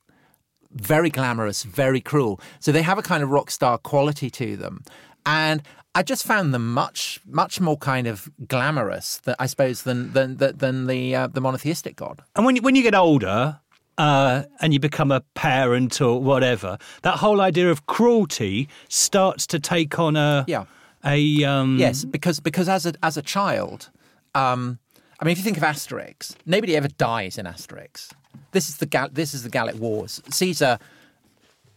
[0.75, 2.41] very glamorous, very cruel.
[2.61, 4.85] So they have a kind of rock star quality to them.
[5.25, 5.63] And
[5.95, 10.37] I just found them much, much more kind of glamorous, that I suppose, than than
[10.37, 12.23] than the uh, the monotheistic god.
[12.35, 13.61] And when you, when you get older,
[13.99, 19.61] uh, and you become a parent or whatever, that whole idea of cruelty starts to
[19.61, 20.65] take on a yeah
[21.05, 21.79] a um...
[21.79, 23.91] yes because because as a as a child,
[24.35, 24.79] um,
[25.21, 28.13] I mean, if you think of Asterix, nobody ever dies in Asterix.
[28.53, 30.23] This is the Gal- this is the Gallic Wars.
[30.31, 30.79] Caesar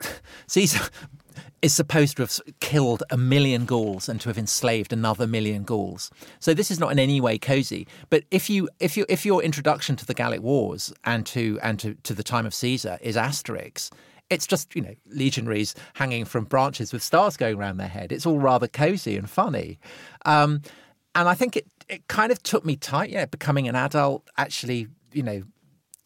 [0.47, 0.89] Caesar
[1.61, 6.11] is supposed to have killed a million Gauls and to have enslaved another million Gauls.
[6.39, 7.87] So this is not in any way cozy.
[8.09, 11.79] But if you if you if your introduction to the Gallic Wars and to and
[11.79, 13.91] to, to the time of Caesar is Asterix,
[14.29, 18.11] it's just you know legionaries hanging from branches with stars going around their head.
[18.11, 19.79] It's all rather cozy and funny,
[20.25, 20.61] um,
[21.15, 23.09] and I think it it kind of took me tight.
[23.09, 25.43] Yeah, becoming an adult, actually, you know,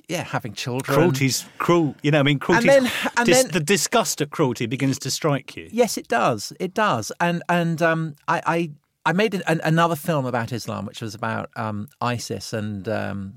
[0.09, 0.97] yeah, having children.
[0.97, 1.95] Cruelty's cruel.
[2.01, 2.67] You know, I mean, cruelty.
[2.67, 5.69] And then, and dis- then, the disgust at cruelty begins to strike you.
[5.71, 6.51] Yes, it does.
[6.59, 7.11] It does.
[7.19, 8.71] And and um, I, I
[9.05, 13.35] I made an, another film about Islam, which was about um, ISIS and um,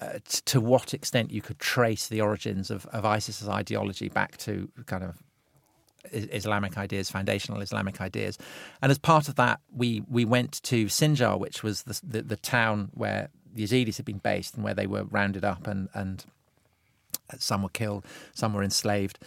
[0.00, 4.36] uh, t- to what extent you could trace the origins of, of ISIS's ideology back
[4.38, 5.22] to kind of
[6.12, 8.38] Islamic ideas, foundational Islamic ideas.
[8.82, 12.36] And as part of that, we we went to Sinjar, which was the, the, the
[12.36, 16.24] town where the Yazidis had been based and where they were rounded up and, and
[17.38, 19.18] some were killed, some were enslaved.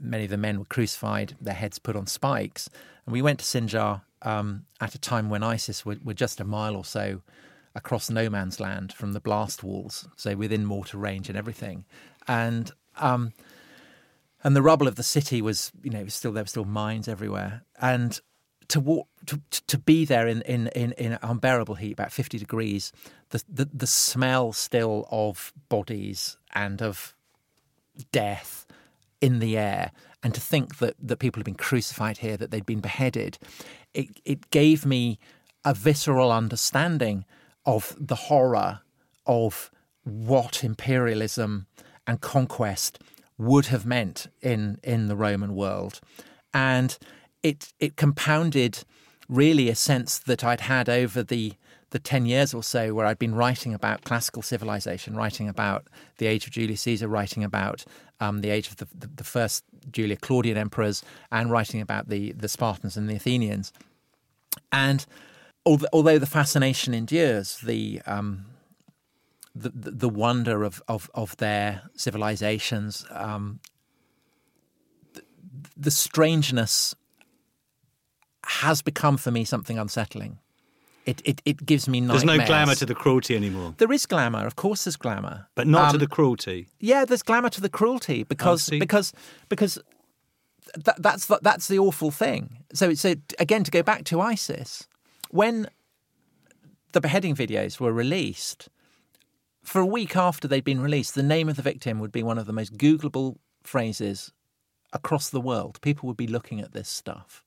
[0.00, 2.68] Many of the men were crucified, their heads put on spikes.
[3.06, 6.44] And we went to Sinjar um, at a time when ISIS were, were, just a
[6.44, 7.22] mile or so
[7.74, 11.84] across no man's land from the blast walls, so within mortar range and everything.
[12.26, 13.32] And um,
[14.42, 17.08] and the rubble of the city was, you know, was still there were still mines
[17.08, 17.62] everywhere.
[17.80, 18.20] And
[18.68, 22.92] to walk to, to be there in, in, in, in unbearable heat, about 50 degrees,
[23.30, 27.14] the, the, the smell still of bodies and of
[28.12, 28.66] death
[29.20, 29.90] in the air,
[30.22, 33.38] and to think that, that people had been crucified here, that they'd been beheaded,
[33.92, 35.18] it, it gave me
[35.64, 37.24] a visceral understanding
[37.66, 38.80] of the horror
[39.26, 39.70] of
[40.04, 41.66] what imperialism
[42.06, 42.98] and conquest
[43.36, 46.00] would have meant in, in the Roman world.
[46.54, 46.96] And
[47.42, 48.84] it, it compounded
[49.28, 51.54] really a sense that I'd had over the
[51.90, 55.86] the 10 years or so where I'd been writing about classical civilization, writing about
[56.18, 57.84] the age of Julius Caesar, writing about
[58.20, 62.48] um, the age of the, the, the, first Julio-Claudian emperors, and writing about the, the
[62.48, 63.72] Spartans and the Athenians.
[64.70, 65.06] And
[65.64, 68.44] although the fascination endures, the, um,
[69.54, 73.60] the, the, wonder of, of, of their civilizations, um,
[75.14, 75.22] the,
[75.76, 76.94] the strangeness
[78.48, 80.38] has become for me something unsettling.
[81.06, 82.24] It, it, it gives me nightmares.
[82.24, 83.74] There's no glamour to the cruelty anymore.
[83.78, 84.84] There is glamour, of course.
[84.84, 86.68] There's glamour, but not um, to the cruelty.
[86.80, 89.14] Yeah, there's glamour to the cruelty because oh, because
[89.48, 89.78] because
[90.74, 92.64] th- that's the, that's the awful thing.
[92.74, 94.86] So so again, to go back to ISIS,
[95.30, 95.68] when
[96.92, 98.68] the beheading videos were released,
[99.62, 102.38] for a week after they'd been released, the name of the victim would be one
[102.38, 104.32] of the most Googleable phrases
[104.92, 105.80] across the world.
[105.80, 107.44] People would be looking at this stuff.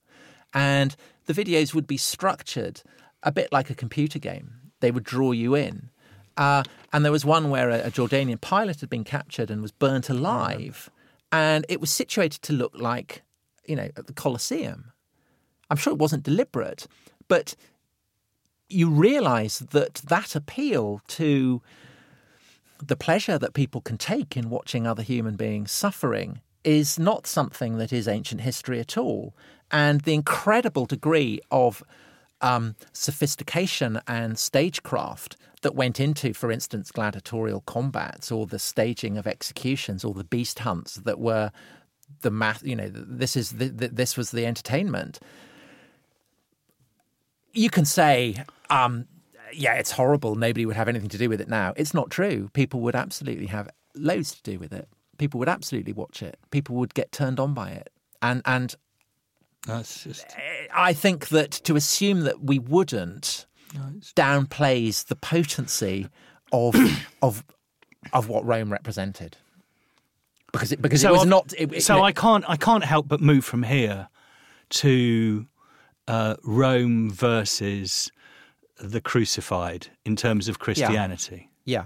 [0.54, 2.82] And the videos would be structured
[3.24, 4.54] a bit like a computer game.
[4.80, 5.90] They would draw you in.
[6.38, 9.72] Uh, and there was one where a, a, Jordanian pilot had been captured and was
[9.72, 10.90] burnt alive.
[11.32, 13.22] And it was situated to look like,
[13.66, 14.92] you know, at the Colosseum.
[15.70, 16.88] I'm sure it wasn't deliberate,
[17.28, 17.56] but
[18.70, 21.62] you realize that that appeal to
[22.84, 27.78] the pleasure that people can take in watching other human beings suffering is not something
[27.78, 29.34] that is ancient history at all.
[29.72, 31.84] And the incredible degree of
[32.42, 39.28] um, sophistication and stagecraft that went into, for instance, gladiatorial combats or the staging of
[39.28, 41.52] executions or the beast hunts that were
[42.22, 42.64] the math.
[42.64, 45.20] You know, this is the, the, this was the entertainment.
[47.54, 49.06] You can say, um,
[49.54, 50.36] yeah, it's horrible.
[50.36, 51.74] Nobody would have anything to do with it now.
[51.76, 52.50] It's not true.
[52.54, 54.88] People would absolutely have loads to do with it.
[55.18, 56.40] People would absolutely watch it.
[56.50, 57.92] People would get turned on by it.
[58.22, 58.76] And and
[59.66, 60.26] that's just.
[60.74, 63.82] I think that to assume that we wouldn't no,
[64.16, 66.08] downplays the potency
[66.52, 66.76] of
[67.22, 67.44] of
[68.14, 69.38] of what Rome represented.
[70.52, 71.54] Because it, because so it was not.
[71.58, 74.10] It, it, so I can't I can't help but move from here
[74.70, 75.46] to
[76.08, 78.12] uh, Rome versus
[78.80, 81.50] the crucified in terms of Christianity.
[81.66, 81.86] Yeah.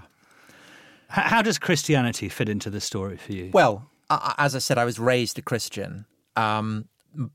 [1.08, 3.50] How, how does Christianity fit into the story for you?
[3.52, 6.06] Well, as I said, I was raised a Christian.
[6.36, 6.88] Um,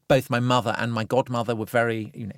[0.08, 2.36] both my mother and my godmother were very, you know,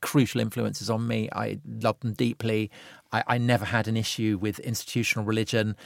[0.00, 1.28] crucial influences on me.
[1.32, 2.70] I loved them deeply.
[3.12, 5.76] I, I never had an issue with institutional religion.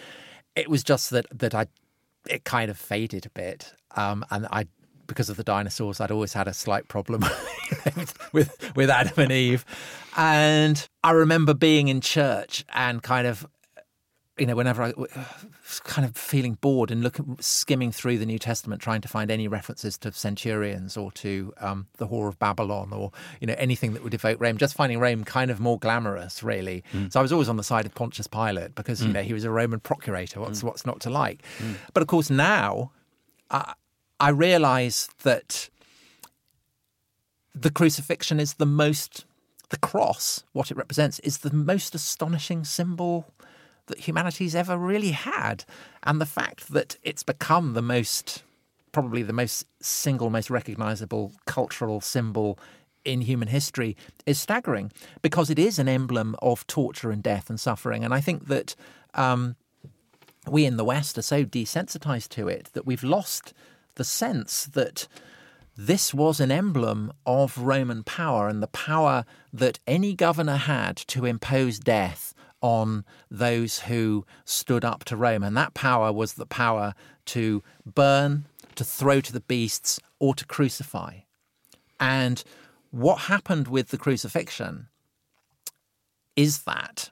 [0.55, 1.67] It was just that that I
[2.29, 4.67] it kind of faded a bit, um, and I
[5.07, 7.25] because of the dinosaurs, I'd always had a slight problem
[8.33, 9.65] with with Adam and Eve.
[10.17, 13.47] And I remember being in church and kind of
[14.43, 18.41] you know, whenever I was kind of feeling bored and looking, skimming through the New
[18.41, 22.93] Testament, trying to find any references to centurions or to um, the Whore of Babylon
[22.93, 26.43] or, you know, anything that would evoke Rome, just finding Rome kind of more glamorous,
[26.43, 26.83] really.
[26.93, 27.13] Mm.
[27.13, 29.07] So I was always on the side of Pontius Pilate because, mm.
[29.07, 30.41] you know, he was a Roman procurator.
[30.41, 30.65] What's, mm.
[30.65, 31.45] what's not to like?
[31.61, 31.77] Mm.
[31.95, 32.91] But of course, now
[33.49, 33.75] I,
[34.19, 35.71] I realize that
[37.55, 39.25] the crucifixion is the most,
[39.69, 43.33] the cross, what it represents, is the most astonishing symbol
[43.87, 45.65] that humanity's ever really had.
[46.03, 48.43] And the fact that it's become the most,
[48.93, 52.59] probably the most single, most recognizable cultural symbol
[53.05, 54.93] in human history is staggering
[55.23, 58.05] because it is an emblem of torture and death and suffering.
[58.05, 58.77] And I think that
[59.15, 59.57] um,
[60.49, 63.53] we in the West are so desensitized to it that we've lost
[63.97, 65.09] the sense that
[65.77, 71.25] this was an emblem of Roman power and the power that any governor had to
[71.25, 75.43] impose death on those who stood up to Rome.
[75.43, 76.95] And that power was the power
[77.27, 78.47] to burn,
[78.77, 81.19] to throw to the beasts, or to crucify.
[82.01, 82.43] And
[82.91, 84.89] what happened with the crucifixion
[86.37, 87.11] is that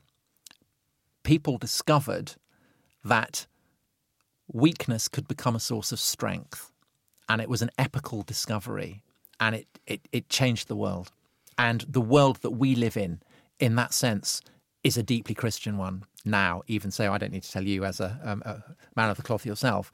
[1.22, 2.32] people discovered
[3.04, 3.46] that
[4.52, 6.72] weakness could become a source of strength.
[7.28, 9.02] And it was an epical discovery.
[9.38, 11.12] And it, it, it changed the world.
[11.56, 13.20] And the world that we live in,
[13.58, 14.40] in that sense,
[14.82, 17.12] is a deeply Christian one now, even so.
[17.12, 18.62] I don't need to tell you as a, um, a
[18.96, 19.92] man of the cloth yourself.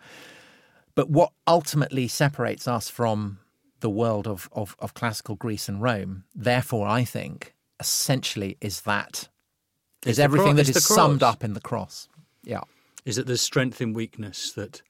[0.94, 3.38] But what ultimately separates us from
[3.80, 9.28] the world of, of, of classical Greece and Rome, therefore, I think, essentially is that
[10.04, 12.08] is everything cro- that is summed up in the cross.
[12.42, 12.62] Yeah.
[13.04, 14.82] Is that the strength in weakness that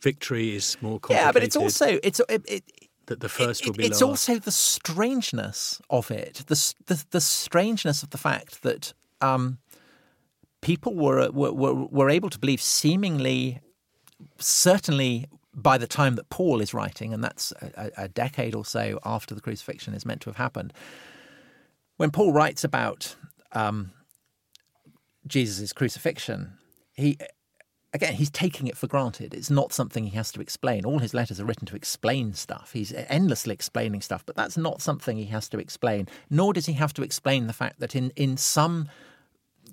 [0.00, 1.26] victory is more complicated.
[1.26, 2.64] Yeah, but it's also it's it, it,
[3.06, 4.08] that the first it, will be it's last.
[4.08, 8.94] also the strangeness of it, the the, the strangeness of the fact that
[9.24, 9.58] um,
[10.60, 13.60] people were, were were able to believe seemingly,
[14.38, 18.98] certainly by the time that Paul is writing, and that's a, a decade or so
[19.04, 20.72] after the crucifixion is meant to have happened.
[21.96, 23.16] When Paul writes about
[23.52, 23.92] um,
[25.26, 26.58] Jesus' crucifixion,
[26.92, 27.18] he
[27.92, 29.32] again, he's taking it for granted.
[29.32, 30.84] It's not something he has to explain.
[30.84, 32.72] All his letters are written to explain stuff.
[32.72, 36.08] He's endlessly explaining stuff, but that's not something he has to explain.
[36.28, 38.88] Nor does he have to explain the fact that in, in some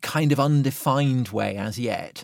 [0.01, 2.23] kind of undefined way as yet,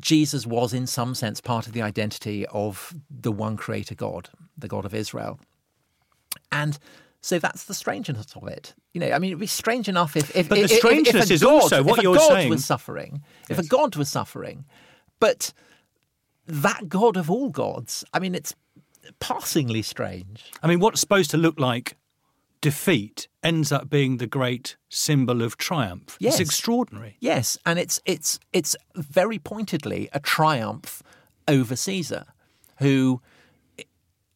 [0.00, 4.68] Jesus was in some sense part of the identity of the one creator God, the
[4.68, 5.38] God of Israel.
[6.50, 6.78] And
[7.20, 8.74] so that's the strangeness of it.
[8.94, 10.78] You know, I mean, it'd be strange enough if, if, But the if, if- if
[10.80, 12.50] strangeness a is God, also what if a you're God saying.
[12.50, 14.64] was suffering, if a God was suffering,
[15.20, 15.52] but
[16.46, 18.54] that God of all gods, I mean, it's
[19.20, 20.50] passingly strange.
[20.62, 21.96] I mean, what's supposed to look like
[22.62, 26.16] defeat ends up being the great symbol of triumph.
[26.18, 26.40] Yes.
[26.40, 27.16] It's extraordinary.
[27.20, 31.02] Yes, and it's it's it's very pointedly a triumph
[31.46, 32.24] over Caesar,
[32.78, 33.20] who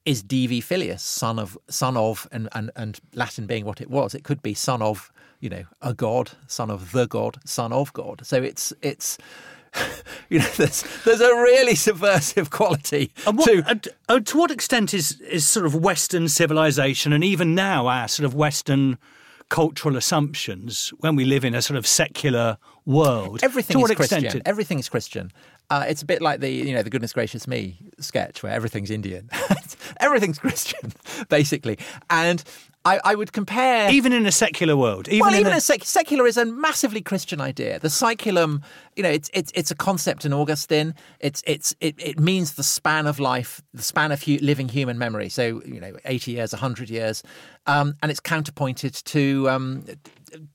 [0.05, 4.15] is Divi Filius, son of son of, and, and and Latin being what it was,
[4.15, 5.11] it could be son of,
[5.41, 8.27] you know, a god, son of the god, son of God.
[8.27, 9.17] So it's it's.
[10.29, 14.51] You know, there's there's a really subversive quality And what, to and- uh, to what
[14.51, 18.99] extent is, is sort of Western civilization and even now our sort of Western
[19.51, 23.39] cultural assumptions when we live in a sort of secular world?
[23.45, 24.25] Everything to is what Christian.
[24.25, 25.31] it- Everything is Christian.
[25.71, 28.91] Uh, it's a bit like the you know the goodness gracious me sketch where everything's
[28.91, 29.31] Indian.
[30.01, 30.93] everything's Christian,
[31.29, 31.79] basically.
[32.11, 32.43] And
[32.87, 35.61] I, I would compare even in a secular world, even well, in even a, a
[35.61, 37.81] sec- secular is a massively Christian idea.
[37.81, 38.63] The saeculum,
[38.95, 40.95] you know, it's it's it's a concept in Augustine.
[41.21, 44.99] It's it's it, it means the span of life, the span of hu- living human
[44.99, 45.29] memory.
[45.29, 47.23] So you know, eighty years, hundred years,
[47.67, 49.51] um, and it's counterpointed to.
[49.51, 49.85] Um,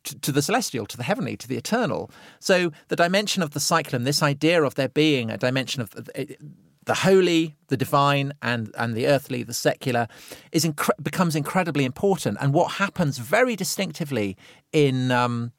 [0.04, 2.12] to, to the celestial, to the heavenly, to the eternal.
[2.40, 6.38] So the dimension of the saeculum, this idea of there being a dimension of the,
[6.86, 10.08] the holy, the divine, and and the earthly, the secular,
[10.52, 12.38] is incre- becomes incredibly important.
[12.42, 14.38] And what happens very distinctively
[14.74, 15.52] in um,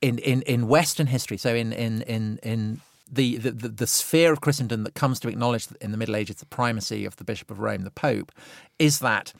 [0.00, 2.80] in, in in Western history, so in in in in
[3.12, 6.46] the, the, the, sphere of Christendom that comes to acknowledge in the Middle Ages the
[6.46, 8.30] primacy of the Bishop of Rome, the Pope,
[8.78, 9.32] is that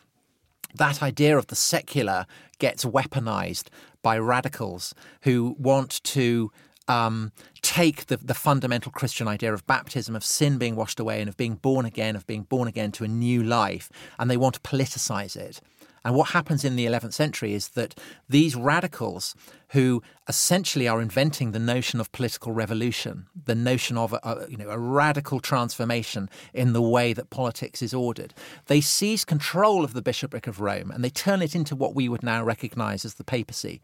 [0.75, 2.27] that idea of the secular
[2.59, 3.69] gets weaponized
[4.03, 6.51] by radicals who want to
[6.91, 7.31] um,
[7.63, 11.37] take the, the fundamental Christian idea of baptism, of sin being washed away, and of
[11.37, 14.61] being born again, of being born again to a new life, and they want to
[14.61, 15.61] politicize it.
[16.03, 17.95] And what happens in the 11th century is that
[18.29, 19.35] these radicals,
[19.69, 24.57] who essentially are inventing the notion of political revolution, the notion of a, a, you
[24.57, 28.33] know, a radical transformation in the way that politics is ordered,
[28.67, 32.09] they seize control of the bishopric of Rome and they turn it into what we
[32.09, 33.83] would now recognize as the papacy.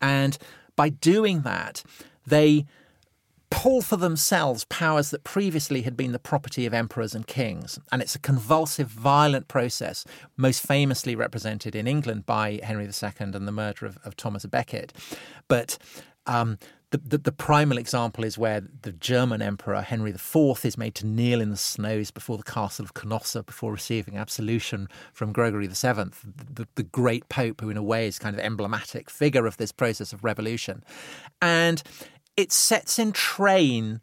[0.00, 0.38] And
[0.74, 1.82] by doing that,
[2.28, 2.66] they
[3.50, 7.78] pull for themselves powers that previously had been the property of emperors and kings.
[7.90, 10.04] And it's a convulsive, violent process,
[10.36, 14.92] most famously represented in England by Henry II and the murder of, of Thomas Becket.
[15.48, 15.78] But
[16.26, 16.58] um,
[16.90, 21.06] the, the, the, primal example is where the German emperor Henry IV is made to
[21.06, 25.74] kneel in the snows before the castle of Canossa before receiving absolution from Gregory VII,
[26.54, 29.72] the, the great pope who, in a way, is kind of emblematic figure of this
[29.72, 30.82] process of revolution.
[31.42, 31.82] And
[32.38, 34.00] it sets in train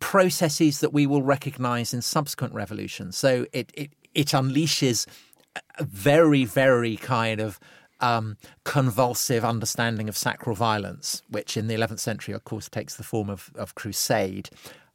[0.00, 3.16] processes that we will recognize in subsequent revolutions.
[3.16, 5.06] So it it, it unleashes
[5.78, 7.60] a very, very kind of
[8.00, 13.04] um, convulsive understanding of sacral violence, which in the 11th century, of course, takes the
[13.04, 14.50] form of, of crusade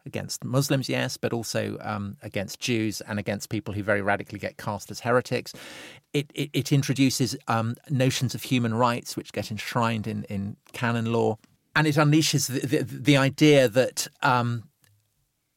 [0.05, 4.57] against Muslims, yes, but also um, against Jews and against people who very radically get
[4.57, 5.53] cast as heretics.
[6.11, 11.13] It, it, it introduces um, notions of human rights, which get enshrined in, in canon
[11.13, 11.37] law
[11.77, 14.63] and it unleashes the, the, the idea that um,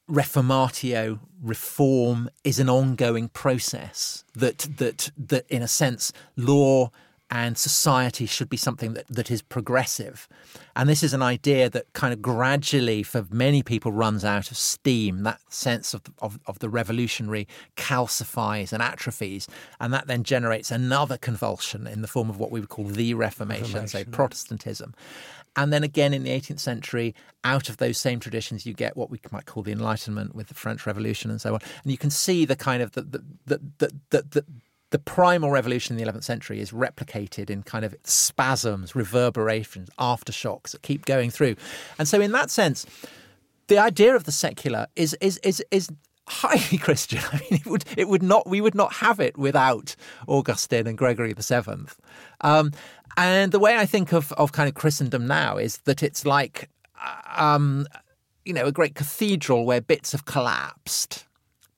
[0.09, 6.91] reformatio reform is an ongoing process that that that in a sense law
[7.31, 10.29] and society should be something that, that is progressive.
[10.75, 14.57] And this is an idea that kind of gradually, for many people, runs out of
[14.57, 15.23] steam.
[15.23, 17.47] That sense of, of, of the revolutionary
[17.77, 19.47] calcifies and atrophies.
[19.79, 23.15] And that then generates another convulsion in the form of what we would call the
[23.15, 23.89] Reformation, Reformation.
[23.89, 24.95] say Protestantism.
[25.57, 29.11] And then again in the 18th century, out of those same traditions, you get what
[29.11, 31.61] we might call the Enlightenment with the French Revolution and so on.
[31.83, 34.45] And you can see the kind of the the the the, the, the
[34.91, 40.73] the primal revolution in the 11th century is replicated in kind of spasms, reverberations, aftershocks
[40.73, 41.55] that keep going through.
[41.99, 42.87] And so, in that sense,
[43.69, 45.89] the idea of the secular is is is is
[46.31, 47.21] highly Christian.
[47.33, 50.97] I mean, it would it would not we would not have it without Augustine and
[50.97, 51.99] Gregory the Seventh.
[52.41, 52.73] Um,
[53.17, 56.71] and the way I think of of kind of Christendom now is that it's like,
[57.37, 57.87] um,
[58.45, 61.27] you know, a great cathedral where bits have collapsed,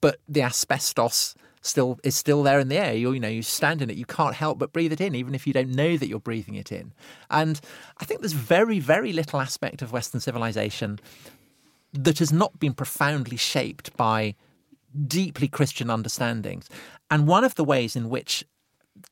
[0.01, 2.95] but the asbestos still is still there in the air.
[2.95, 5.35] You you know you stand in it, you can't help but breathe it in, even
[5.35, 6.93] if you don't know that you're breathing it in.
[7.31, 7.61] And
[7.99, 11.01] I think there's very very little aspect of Western civilization
[11.93, 14.35] that has not been profoundly shaped by
[15.07, 16.69] deeply Christian understandings.
[17.11, 18.45] And one of the ways in which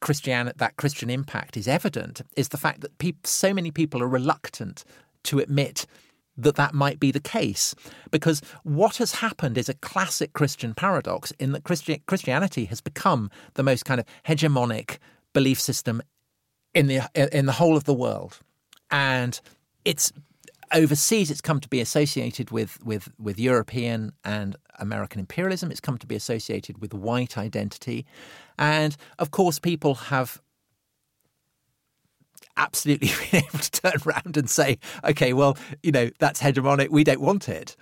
[0.01, 4.09] Christian that Christian impact is evident is the fact that people, so many people are
[4.09, 4.85] reluctant
[5.25, 5.87] to admit
[6.37, 7.75] that that might be the case
[8.11, 13.31] because what has happened is a classic Christian paradox in that Christi- Christianity has become
[13.55, 14.99] the most kind of hegemonic
[15.33, 16.03] belief system
[16.73, 17.03] in the
[17.37, 18.39] in the whole of the world
[18.91, 19.41] and
[19.85, 20.13] it's
[20.73, 25.71] overseas, it's come to be associated with, with, with European and American imperialism.
[25.71, 28.07] It's come to be associated with white identity.
[28.59, 30.41] And of course, people have
[32.57, 36.91] absolutely been able to turn around and say, okay, well, you know, that's hegemonic.
[36.91, 37.77] We don't want it.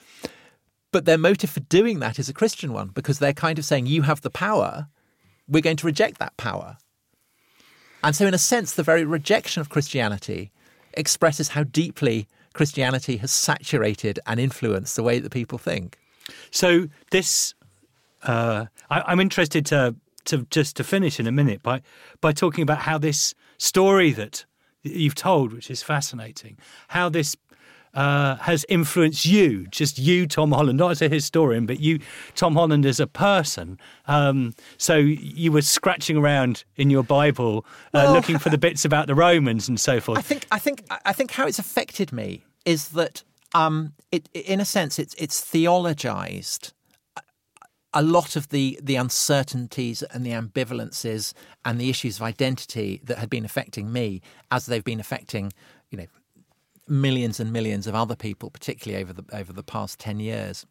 [0.91, 3.87] But their motive for doing that is a Christian one because they're kind of saying,
[3.87, 4.89] you have the power.
[5.47, 6.79] We're going to reject that power.
[8.03, 10.53] And so, in a sense, the very rejection of Christianity
[10.95, 12.29] expresses how deeply
[12.59, 15.97] Christianity has saturated and influenced the way that people think.
[16.51, 17.55] So this,
[18.25, 19.95] uh, I, am interested to
[20.25, 21.83] to just to finish in a minute by
[22.21, 24.45] by talking about how this story that
[24.83, 27.37] you've told, which is fascinating, how this
[27.95, 32.01] uh, has influenced you, just you, Tom Holland, not as a historian, but you,
[32.35, 33.79] Tom Holland, as a person.
[34.07, 38.85] Um, so you were scratching around in your Bible, uh, well, looking for the bits
[38.85, 40.19] about the Romans and so forth.
[40.19, 43.23] I think, I think, I think how it's affected me is that,
[43.55, 46.73] um, it, in a sense, it's it's theologized
[47.95, 51.33] a lot of the the uncertainties and the ambivalences
[51.65, 55.53] and the issues of identity that had been affecting me as they've been affecting
[55.91, 56.07] you know
[56.87, 60.67] millions and millions of other people, particularly over the over the past ten years.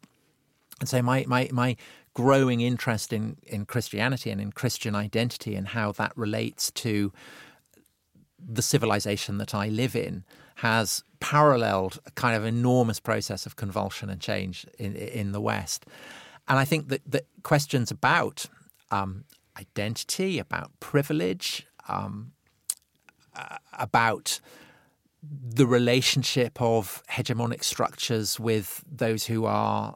[0.80, 1.76] And so my my my
[2.14, 7.12] growing interest in in Christianity and in Christian identity and how that relates to
[8.38, 10.24] the civilization that I live in
[10.58, 15.86] has paralleled a kind of enormous process of convulsion and change in in the West.
[16.48, 18.46] And I think that, that questions about
[18.90, 19.24] um,
[19.56, 22.32] identity, about privilege, um,
[23.36, 24.40] uh, about
[25.22, 29.94] the relationship of hegemonic structures with those who are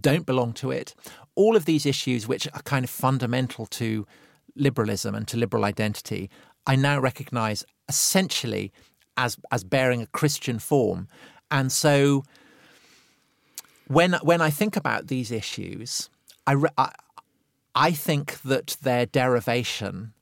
[0.00, 0.94] don't belong to it.
[1.34, 4.06] All of these issues, which are kind of fundamental to
[4.54, 6.30] liberalism and to liberal identity,
[6.66, 8.72] I now recognise essentially
[9.16, 11.08] as as bearing a Christian form.
[11.50, 12.24] And so,
[13.88, 16.10] when when I think about these issues,
[16.46, 16.92] I, I,
[17.74, 20.12] I think that their derivation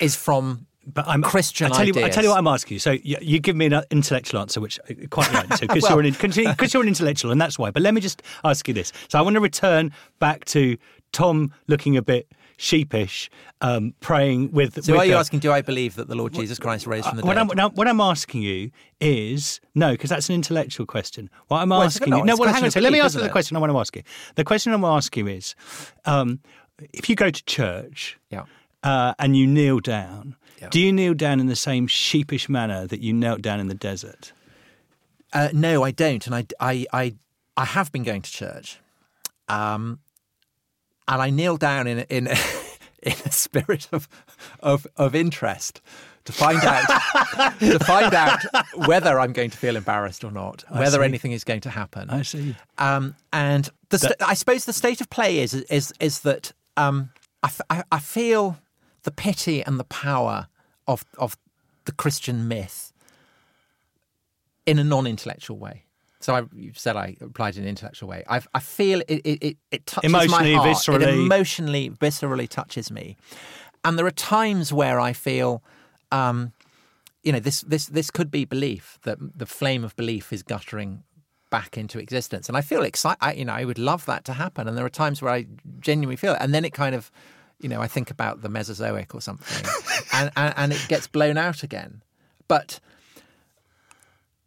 [0.00, 1.96] is from but I'm Christian I tell ideas.
[1.96, 2.78] You, I tell you what I'm asking you.
[2.78, 5.82] So you, you give me an uh, intellectual answer, which I quite like to, because
[5.82, 7.70] well, you're, you're, an intellectual, and that's why.
[7.70, 8.92] But let me just ask you this.
[9.08, 10.76] So I want to return back to
[11.12, 12.26] Tom looking a bit
[12.60, 13.30] sheepish,
[13.62, 14.84] um, praying with.
[14.84, 15.40] So with are you the, asking?
[15.40, 17.50] Do I believe that the Lord Jesus Christ raised from the what dead?
[17.50, 21.30] I'm, now, what I'm asking you is no, because that's an intellectual question.
[21.48, 22.70] What I'm well, asking you, no, well, hang on.
[22.70, 24.02] So let me ask you the question I want to ask you.
[24.34, 25.54] The question I want to ask you is,
[26.04, 26.40] um,
[26.92, 28.44] if you go to church, yeah.
[28.82, 30.68] Uh, and you kneel down, yeah.
[30.68, 33.74] Do you kneel down in the same sheepish manner that you knelt down in the
[33.74, 34.32] desert?
[35.32, 37.14] Uh, no, I don't, and I, I, I,
[37.56, 38.78] I have been going to church,
[39.48, 40.00] um,
[41.10, 42.26] and I kneel down in in
[43.02, 44.08] in a spirit of
[44.60, 45.80] of, of interest
[46.24, 46.86] to find out
[47.60, 48.40] to find out
[48.86, 51.04] whether I'm going to feel embarrassed or not, I whether see.
[51.04, 52.10] anything is going to happen.
[52.10, 52.54] I see.
[52.78, 57.10] Um, and the st- I suppose the state of play is is is that um,
[57.42, 58.58] I, f- I feel
[59.02, 60.48] the pity and the power
[60.86, 61.36] of of
[61.86, 62.92] the Christian myth
[64.66, 65.84] in a non-intellectual way.
[66.20, 68.24] So I, you said I applied in an intellectual way.
[68.28, 70.76] I, I feel it, it, it, it touches emotionally, my heart.
[70.76, 71.02] Viscerally.
[71.02, 73.16] It emotionally, viscerally touches me.
[73.84, 75.62] And there are times where I feel,
[76.12, 76.52] um,
[77.22, 81.02] you know, this this this could be belief that the flame of belief is guttering
[81.50, 83.38] back into existence, and I feel excited.
[83.38, 84.68] You know, I would love that to happen.
[84.68, 85.46] And there are times where I
[85.80, 87.10] genuinely feel it, and then it kind of
[87.60, 89.70] you know, I think about the Mesozoic or something,
[90.14, 92.02] and, and, and it gets blown out again.
[92.48, 92.80] But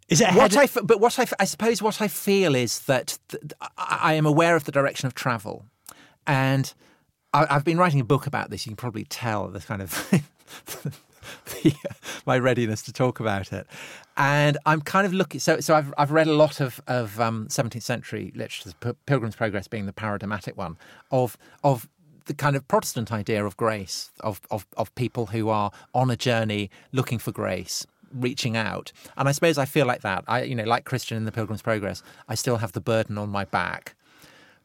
[0.10, 0.68] is it what I?
[0.68, 3.44] But what I, I suppose what I feel is that th-
[3.78, 5.66] I am aware of the direction of travel,
[6.28, 6.74] and
[7.34, 8.66] I, have been writing a book about this.
[8.66, 10.10] You can probably tell the kind of
[11.64, 11.74] the,
[12.26, 13.66] my readiness to talk about it.
[14.16, 15.40] And I'm kind of looking.
[15.40, 18.72] So, so I've I've read a lot of of um, 17th century literature,
[19.06, 20.78] Pilgrim's Progress being the paradigmatic one
[21.12, 21.88] of of
[22.26, 26.16] the kind of Protestant idea of grace, of, of, of people who are on a
[26.16, 28.92] journey looking for grace, reaching out.
[29.18, 30.24] And I suppose I feel like that.
[30.28, 33.30] I, you know, like Christian in the Pilgrim's Progress, I still have the burden on
[33.30, 33.96] my back,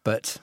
[0.05, 0.38] but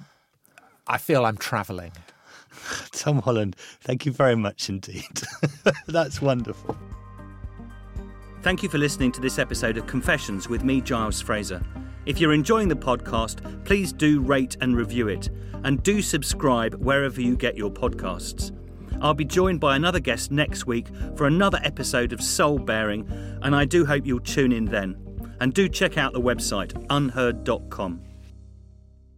[0.88, 1.91] I feel I'm traveling.
[2.91, 5.06] Tom Holland, thank you very much indeed.
[5.88, 6.78] That's wonderful.
[8.41, 11.64] Thank you for listening to this episode of Confessions with me, Giles Fraser.
[12.06, 15.30] If you're enjoying the podcast, please do rate and review it,
[15.64, 18.51] and do subscribe wherever you get your podcasts.
[19.02, 23.08] I'll be joined by another guest next week for another episode of Soul Baring,
[23.41, 24.98] and I do hope you'll tune in then.
[25.39, 28.02] And do check out the website unherd.com.